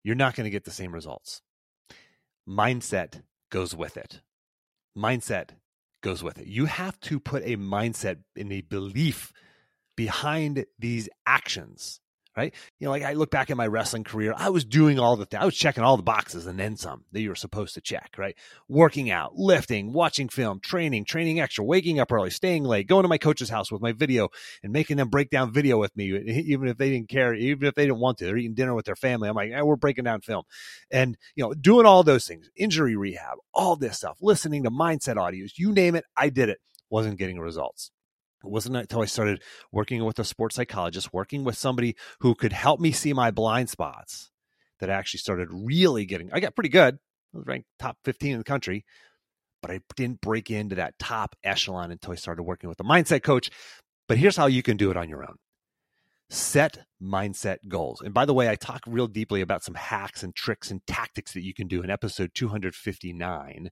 You're 0.02 0.14
not 0.14 0.34
going 0.34 0.44
to 0.44 0.50
get 0.50 0.64
the 0.64 0.70
same 0.70 0.92
results. 0.92 1.42
Mindset 2.48 3.22
goes 3.50 3.74
with 3.74 3.96
it 3.96 4.20
mindset 4.96 5.50
goes 6.02 6.22
with 6.22 6.38
it. 6.38 6.46
You 6.46 6.66
have 6.66 6.98
to 7.00 7.20
put 7.20 7.42
a 7.44 7.56
mindset 7.56 8.18
and 8.36 8.52
a 8.52 8.62
belief 8.62 9.32
behind 9.96 10.64
these 10.78 11.08
actions 11.26 12.00
right? 12.40 12.54
You 12.78 12.86
know, 12.86 12.90
like 12.90 13.02
I 13.02 13.12
look 13.12 13.30
back 13.30 13.50
at 13.50 13.56
my 13.56 13.66
wrestling 13.66 14.04
career, 14.04 14.32
I 14.34 14.48
was 14.48 14.64
doing 14.64 14.98
all 14.98 15.16
the 15.16 15.26
th- 15.26 15.40
I 15.40 15.44
was 15.44 15.56
checking 15.56 15.84
all 15.84 15.98
the 15.98 16.02
boxes 16.02 16.46
and 16.46 16.58
then 16.58 16.76
some 16.76 17.04
that 17.12 17.20
you 17.20 17.28
were 17.28 17.34
supposed 17.34 17.74
to 17.74 17.82
check, 17.82 18.14
right? 18.16 18.34
Working 18.66 19.10
out, 19.10 19.36
lifting, 19.36 19.92
watching 19.92 20.28
film, 20.28 20.60
training, 20.60 21.04
training 21.04 21.38
extra, 21.38 21.64
waking 21.64 22.00
up 22.00 22.10
early, 22.10 22.30
staying 22.30 22.64
late, 22.64 22.86
going 22.86 23.02
to 23.02 23.08
my 23.08 23.18
coach's 23.18 23.50
house 23.50 23.70
with 23.70 23.82
my 23.82 23.92
video 23.92 24.30
and 24.62 24.72
making 24.72 24.96
them 24.96 25.08
break 25.08 25.28
down 25.28 25.52
video 25.52 25.78
with 25.78 25.94
me, 25.96 26.16
even 26.46 26.68
if 26.68 26.78
they 26.78 26.90
didn't 26.90 27.10
care, 27.10 27.34
even 27.34 27.68
if 27.68 27.74
they 27.74 27.84
didn't 27.84 28.00
want 28.00 28.18
to. 28.18 28.24
They're 28.24 28.38
eating 28.38 28.54
dinner 28.54 28.74
with 28.74 28.86
their 28.86 28.96
family. 28.96 29.28
I'm 29.28 29.36
like, 29.36 29.52
eh, 29.52 29.60
we're 29.60 29.76
breaking 29.76 30.04
down 30.04 30.22
film, 30.22 30.44
and 30.90 31.18
you 31.34 31.44
know, 31.44 31.52
doing 31.52 31.84
all 31.84 32.02
those 32.02 32.26
things, 32.26 32.48
injury 32.56 32.96
rehab, 32.96 33.36
all 33.52 33.76
this 33.76 33.98
stuff, 33.98 34.16
listening 34.22 34.62
to 34.62 34.70
mindset 34.70 35.16
audios, 35.16 35.52
you 35.58 35.72
name 35.72 35.94
it, 35.94 36.04
I 36.16 36.30
did 36.30 36.48
it. 36.48 36.58
Wasn't 36.88 37.18
getting 37.18 37.38
results. 37.38 37.90
It 38.44 38.50
wasn't 38.50 38.76
until 38.76 39.02
I 39.02 39.06
started 39.06 39.42
working 39.70 40.04
with 40.04 40.18
a 40.18 40.24
sports 40.24 40.56
psychologist, 40.56 41.12
working 41.12 41.44
with 41.44 41.58
somebody 41.58 41.96
who 42.20 42.34
could 42.34 42.52
help 42.52 42.80
me 42.80 42.92
see 42.92 43.12
my 43.12 43.30
blind 43.30 43.68
spots, 43.68 44.30
that 44.80 44.90
I 44.90 44.94
actually 44.94 45.18
started 45.18 45.48
really 45.50 46.06
getting. 46.06 46.30
I 46.32 46.40
got 46.40 46.54
pretty 46.54 46.70
good. 46.70 46.98
I 47.34 47.38
was 47.38 47.46
ranked 47.46 47.68
top 47.78 47.98
15 48.04 48.32
in 48.32 48.38
the 48.38 48.44
country, 48.44 48.84
but 49.62 49.70
I 49.70 49.80
didn't 49.94 50.20
break 50.20 50.50
into 50.50 50.76
that 50.76 50.98
top 50.98 51.36
echelon 51.44 51.90
until 51.90 52.12
I 52.12 52.16
started 52.16 52.42
working 52.42 52.68
with 52.68 52.80
a 52.80 52.84
mindset 52.84 53.22
coach. 53.22 53.50
But 54.08 54.18
here's 54.18 54.36
how 54.36 54.46
you 54.46 54.62
can 54.62 54.76
do 54.76 54.90
it 54.90 54.96
on 54.96 55.08
your 55.08 55.22
own 55.22 55.36
set 56.30 56.78
mindset 57.02 57.56
goals. 57.68 58.00
And 58.00 58.14
by 58.14 58.24
the 58.24 58.32
way, 58.32 58.48
I 58.48 58.54
talk 58.54 58.82
real 58.86 59.08
deeply 59.08 59.40
about 59.40 59.64
some 59.64 59.74
hacks 59.74 60.22
and 60.22 60.34
tricks 60.34 60.70
and 60.70 60.86
tactics 60.86 61.32
that 61.32 61.42
you 61.42 61.52
can 61.52 61.66
do 61.66 61.82
in 61.82 61.90
episode 61.90 62.30
259. 62.34 63.70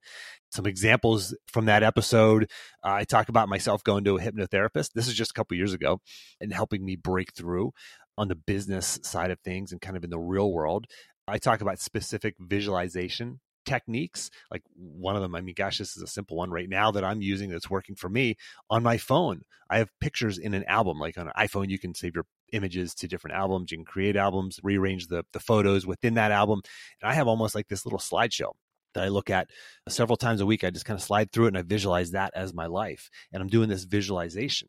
Some 0.50 0.66
examples 0.66 1.36
from 1.46 1.66
that 1.66 1.84
episode, 1.84 2.50
uh, 2.84 2.92
I 2.92 3.04
talk 3.04 3.28
about 3.28 3.48
myself 3.48 3.84
going 3.84 4.04
to 4.04 4.16
a 4.16 4.20
hypnotherapist. 4.20 4.90
This 4.94 5.06
is 5.06 5.14
just 5.14 5.30
a 5.30 5.34
couple 5.34 5.56
years 5.56 5.72
ago 5.72 6.00
and 6.40 6.52
helping 6.52 6.84
me 6.84 6.96
break 6.96 7.32
through 7.32 7.72
on 8.16 8.28
the 8.28 8.34
business 8.34 8.98
side 9.02 9.30
of 9.30 9.38
things 9.40 9.70
and 9.70 9.80
kind 9.80 9.96
of 9.96 10.02
in 10.02 10.10
the 10.10 10.18
real 10.18 10.52
world. 10.52 10.86
I 11.28 11.38
talk 11.38 11.60
about 11.60 11.78
specific 11.78 12.34
visualization 12.40 13.40
techniques. 13.68 14.30
Like 14.50 14.62
one 14.74 15.14
of 15.14 15.22
them, 15.22 15.34
I 15.34 15.42
mean, 15.42 15.54
gosh, 15.54 15.78
this 15.78 15.96
is 15.96 16.02
a 16.02 16.06
simple 16.06 16.36
one 16.38 16.50
right 16.50 16.68
now 16.68 16.90
that 16.90 17.04
I'm 17.04 17.20
using 17.20 17.50
that's 17.50 17.70
working 17.70 17.94
for 17.94 18.08
me 18.08 18.36
on 18.70 18.82
my 18.82 18.96
phone. 18.96 19.42
I 19.70 19.78
have 19.78 19.90
pictures 20.00 20.38
in 20.38 20.54
an 20.54 20.64
album. 20.64 20.98
Like 20.98 21.18
on 21.18 21.28
an 21.28 21.34
iPhone, 21.38 21.68
you 21.68 21.78
can 21.78 21.94
save 21.94 22.14
your 22.14 22.24
images 22.52 22.94
to 22.96 23.08
different 23.08 23.36
albums. 23.36 23.70
You 23.70 23.78
can 23.78 23.84
create 23.84 24.16
albums, 24.16 24.60
rearrange 24.62 25.06
the, 25.06 25.24
the 25.32 25.40
photos 25.40 25.86
within 25.86 26.14
that 26.14 26.32
album. 26.32 26.60
And 27.00 27.10
I 27.10 27.14
have 27.14 27.28
almost 27.28 27.54
like 27.54 27.68
this 27.68 27.84
little 27.84 27.98
slideshow 27.98 28.52
that 28.94 29.04
I 29.04 29.08
look 29.08 29.30
at 29.30 29.50
several 29.88 30.16
times 30.16 30.40
a 30.40 30.46
week. 30.46 30.64
I 30.64 30.70
just 30.70 30.84
kind 30.84 30.98
of 30.98 31.04
slide 31.04 31.30
through 31.30 31.46
it 31.46 31.48
and 31.48 31.58
I 31.58 31.62
visualize 31.62 32.12
that 32.12 32.32
as 32.34 32.54
my 32.54 32.66
life. 32.66 33.10
And 33.32 33.42
I'm 33.42 33.48
doing 33.48 33.68
this 33.68 33.84
visualization. 33.84 34.68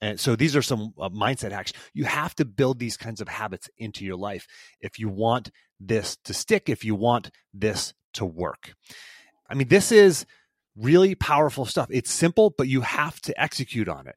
And 0.00 0.18
so 0.18 0.34
these 0.34 0.56
are 0.56 0.62
some 0.62 0.94
uh, 0.98 1.10
mindset 1.10 1.52
hacks. 1.52 1.72
You 1.92 2.04
have 2.04 2.34
to 2.36 2.44
build 2.44 2.78
these 2.78 2.96
kinds 2.96 3.20
of 3.20 3.28
habits 3.28 3.68
into 3.76 4.04
your 4.04 4.16
life 4.16 4.46
if 4.80 4.98
you 4.98 5.08
want 5.08 5.50
this 5.78 6.16
to 6.24 6.34
stick, 6.34 6.68
if 6.68 6.84
you 6.84 6.94
want 6.94 7.30
this 7.52 7.92
to 8.14 8.24
work. 8.24 8.74
I 9.48 9.54
mean, 9.54 9.68
this 9.68 9.92
is 9.92 10.24
really 10.76 11.14
powerful 11.14 11.66
stuff. 11.66 11.88
It's 11.90 12.10
simple, 12.10 12.54
but 12.56 12.68
you 12.68 12.80
have 12.80 13.20
to 13.22 13.40
execute 13.40 13.88
on 13.88 14.06
it. 14.06 14.16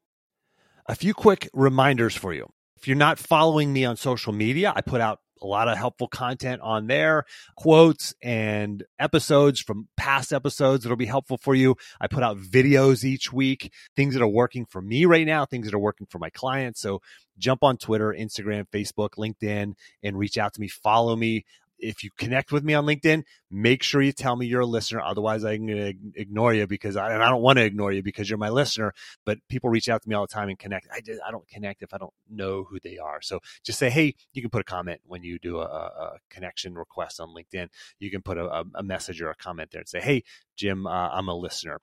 A 0.86 0.96
few 0.96 1.14
quick 1.14 1.50
reminders 1.54 2.16
for 2.16 2.34
you. 2.34 2.50
If 2.84 2.88
you're 2.90 2.98
not 2.98 3.18
following 3.18 3.72
me 3.72 3.86
on 3.86 3.96
social 3.96 4.34
media, 4.34 4.74
I 4.76 4.82
put 4.82 5.00
out 5.00 5.22
a 5.42 5.48
lot 5.48 5.70
of 5.70 5.78
helpful 5.78 6.10
content 6.10 6.62
on 6.62 6.88
there, 6.88 7.24
quotes 7.56 8.14
and 8.22 8.84
episodes 9.00 9.62
from 9.62 9.88
past 9.96 10.34
episodes 10.34 10.84
that'll 10.84 10.98
be 10.98 11.06
helpful 11.06 11.38
for 11.38 11.56
you. 11.56 11.78
I 12.02 12.08
put 12.08 12.24
out 12.24 12.40
videos 12.40 13.06
each 13.06 13.32
week, 13.32 13.72
things 13.96 14.16
that 14.16 14.22
are 14.22 14.28
working 14.28 14.66
for 14.66 14.82
me 14.82 15.06
right 15.06 15.26
now, 15.26 15.46
things 15.46 15.66
that 15.66 15.74
are 15.74 15.80
working 15.80 16.08
for 16.08 16.20
my 16.20 16.30
clients. 16.30 16.82
So 16.82 17.02
jump 17.38 17.64
on 17.64 17.78
Twitter, 17.78 18.14
Instagram, 18.14 18.66
Facebook, 18.68 19.12
LinkedIn, 19.12 19.76
and 20.04 20.20
reach 20.20 20.38
out 20.38 20.54
to 20.56 20.60
me. 20.60 20.68
Follow 20.68 21.16
me 21.16 21.46
if 21.80 22.04
you 22.04 22.10
connect 22.18 22.52
with 22.52 22.64
me 22.64 22.74
on 22.74 22.86
LinkedIn, 22.86 23.24
make 23.52 23.84
sure 23.84 24.02
you 24.02 24.12
tell 24.12 24.36
me 24.36 24.46
you're 24.46 24.62
a 24.62 24.66
listener. 24.66 25.02
Otherwise, 25.02 25.44
I'm 25.44 25.68
going 25.68 25.78
to 25.78 26.22
ignore 26.22 26.54
you 26.54 26.66
because 26.66 26.96
I, 26.96 27.14
and 27.14 27.22
I 27.22 27.30
don't 27.30 27.42
want 27.42 27.58
to 27.58 27.66
ignore 27.66 27.92
you 27.92 28.02
because 28.02 28.30
you're 28.30 28.38
my 28.38 28.50
listener. 28.50 28.94
But 29.26 29.40
people 29.50 29.70
reach 29.70 29.90
out 29.90 30.02
to 30.02 30.10
me 30.10 30.16
all 30.16 30.26
the 30.26 30.34
time 30.34 30.50
and 30.50 30.58
connect. 30.58 30.88
I 30.92 31.02
I 31.26 31.32
don't 31.32 31.48
connect 31.48 31.84
if 31.84 31.94
I 31.94 31.98
don't 31.98 32.14
know 32.30 32.64
who 32.64 32.80
they 32.80 32.98
are. 32.98 33.22
So 33.22 33.40
just 33.64 33.80
say, 33.80 33.90
hey, 33.90 34.16
you 34.34 34.42
can 34.42 34.50
put 34.50 34.62
a 34.62 34.66
comment 34.66 35.02
when 35.06 35.24
you 35.24 35.40
do 35.40 35.60
a, 35.60 35.66
a 35.66 36.18
connection 36.30 36.76
request 36.76 37.20
on 37.20 37.30
LinkedIn. 37.30 37.68
You 38.00 38.10
can 38.12 38.22
put 38.22 38.38
a, 38.38 38.66
a, 38.76 38.84
message 38.84 39.22
or 39.22 39.30
a 39.30 39.36
comment 39.36 39.72
there 39.72 39.82
and 39.82 39.90
say, 39.90 40.02
hey, 40.02 40.24
Jim, 40.56 40.86
uh, 40.88 41.10
I'm 41.10 41.28
a 41.28 41.36
listener. 41.36 41.80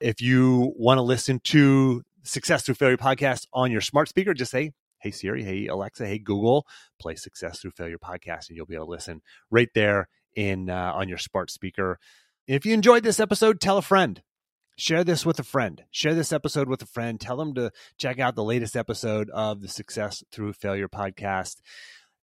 If 0.00 0.20
you 0.20 0.72
want 0.76 0.98
to 0.98 1.02
listen 1.02 1.40
to 1.44 2.02
Success 2.22 2.62
Through 2.62 2.74
Failure 2.76 2.96
podcast 2.96 3.46
on 3.52 3.70
your 3.70 3.80
smart 3.80 4.08
speaker, 4.08 4.34
just 4.34 4.50
say, 4.50 4.72
hey 5.00 5.10
Siri, 5.10 5.42
hey 5.42 5.66
Alexa, 5.66 6.06
hey 6.06 6.18
Google, 6.18 6.66
play 7.00 7.14
Success 7.14 7.60
Through 7.60 7.72
Failure 7.72 7.98
podcast, 7.98 8.48
and 8.48 8.56
you'll 8.56 8.66
be 8.66 8.74
able 8.74 8.86
to 8.86 8.90
listen 8.92 9.22
right 9.50 9.68
there 9.74 10.08
in 10.34 10.70
uh, 10.70 10.92
on 10.94 11.08
your 11.08 11.18
smart 11.18 11.50
speaker. 11.50 11.98
If 12.46 12.66
you 12.66 12.74
enjoyed 12.74 13.02
this 13.02 13.20
episode, 13.20 13.60
tell 13.60 13.78
a 13.78 13.82
friend. 13.82 14.22
Share 14.76 15.04
this 15.04 15.26
with 15.26 15.38
a 15.38 15.44
friend. 15.44 15.84
Share 15.90 16.14
this 16.14 16.32
episode 16.32 16.68
with 16.68 16.80
a 16.80 16.86
friend. 16.86 17.20
Tell 17.20 17.36
them 17.36 17.54
to 17.54 17.70
check 17.98 18.18
out 18.18 18.34
the 18.34 18.44
latest 18.44 18.76
episode 18.76 19.28
of 19.30 19.60
the 19.60 19.68
Success 19.68 20.24
Through 20.32 20.54
Failure 20.54 20.88
podcast. 20.88 21.56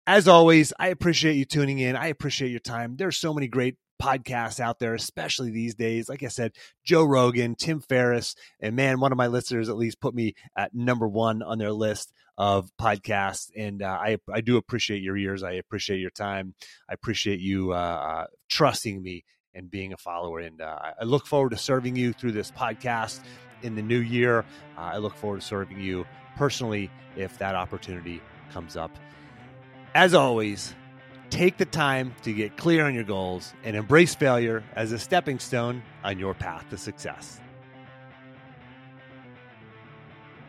As 0.07 0.29
always, 0.29 0.73
I 0.79 0.89
appreciate 0.89 1.35
you 1.35 1.47
tuning 1.47 1.79
in. 1.79 1.97
I 1.97 2.09
appreciate 2.09 2.51
your 2.51 2.61
time. 2.61 2.97
There's 2.97 3.17
so 3.17 3.35
many 3.35 3.49
great 3.49 3.77
podcasts 4.00 4.61
out 4.61 4.78
there, 4.78 4.94
especially 4.94 5.50
these 5.50 5.74
days. 5.74 6.09
Like 6.09 6.22
I 6.22 6.28
said, 6.28 6.52
Joe 6.85 7.04
Rogan, 7.04 7.54
Tim 7.54 7.80
Ferriss, 7.80 8.35
and 8.61 8.76
man, 8.76 9.00
one 9.00 9.12
of 9.12 9.18
my 9.18 9.26
listeners 9.26 9.68
at 9.68 9.76
least 9.76 10.00
put 10.00 10.14
me 10.14 10.35
at 10.57 10.74
number 10.74 11.09
one 11.09 11.42
on 11.42 11.59
their 11.59 11.72
list 11.72 12.12
of 12.37 12.70
podcasts. 12.80 13.50
And 13.57 13.83
uh, 13.83 13.98
I 14.00 14.18
I 14.33 14.40
do 14.40 14.57
appreciate 14.57 15.02
your 15.02 15.16
ears. 15.16 15.42
I 15.42 15.52
appreciate 15.52 16.00
your 16.00 16.11
time. 16.11 16.54
I 16.88 16.94
appreciate 16.94 17.40
you 17.40 17.72
uh, 17.72 17.76
uh, 17.76 18.26
trusting 18.48 19.02
me 19.02 19.24
and 19.54 19.70
being 19.70 19.92
a 19.92 19.96
follower. 19.96 20.40
And 20.40 20.61
uh, 20.61 20.78
I 21.00 21.04
look 21.04 21.26
forward 21.26 21.50
to 21.50 21.57
serving 21.57 21.96
you 21.96 22.12
through 22.12 22.33
this 22.33 22.50
podcast 22.50 23.20
in 23.62 23.76
the 23.76 23.83
new 23.83 24.00
year. 24.00 24.40
Uh, 24.76 24.80
I 24.80 24.96
look 24.98 25.14
forward 25.14 25.40
to 25.40 25.46
serving 25.46 25.80
you 25.80 26.04
personally 26.37 26.90
if 27.16 27.38
that 27.38 27.54
opportunity 27.54 28.20
comes 28.52 28.76
up. 28.76 28.90
As 29.94 30.12
always, 30.12 30.74
take 31.35 31.57
the 31.57 31.64
time 31.64 32.14
to 32.23 32.33
get 32.33 32.57
clear 32.57 32.87
on 32.87 32.94
your 32.94 33.03
goals 33.03 33.55
and 33.64 33.75
embrace 33.75 34.14
failure 34.14 34.62
as 34.77 34.92
a 34.92 34.99
stepping 35.01 35.40
stone 35.40 35.83
on 36.05 36.16
your 36.16 36.33
path 36.33 36.64
to 36.70 36.79
success. 36.79 37.40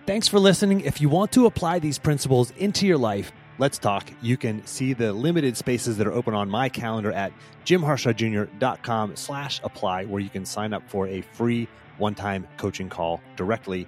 Thanks 0.06 0.28
for 0.28 0.38
listening. 0.38 0.82
If 0.82 1.02
you 1.02 1.10
want 1.10 1.32
to 1.32 1.48
apply 1.48 1.80
these 1.80 1.98
principles 1.98 2.52
into 2.52 2.86
your 2.86 3.00
life, 3.00 3.32
let's 3.58 3.80
talk. 3.80 4.12
You 4.21 4.38
can 4.38 4.63
see 4.67 4.93
the 4.93 5.12
limited 5.12 5.58
spaces 5.58 5.98
that 5.98 6.06
are 6.06 6.13
open 6.13 6.36
on 6.36 6.52
my 6.52 6.69
calendar 6.69 7.12
at 7.12 7.34
jimharshawjr.com 7.65 9.15
slash 9.15 9.62
apply, 9.63 10.06
where 10.06 10.21
you 10.21 10.30
can 10.30 10.45
sign 10.45 10.71
up 10.71 10.88
for 10.88 11.08
a 11.08 11.21
free 11.21 11.67
one-time 11.98 12.48
coaching 12.58 12.89
call 12.89 13.21
directly 13.36 13.88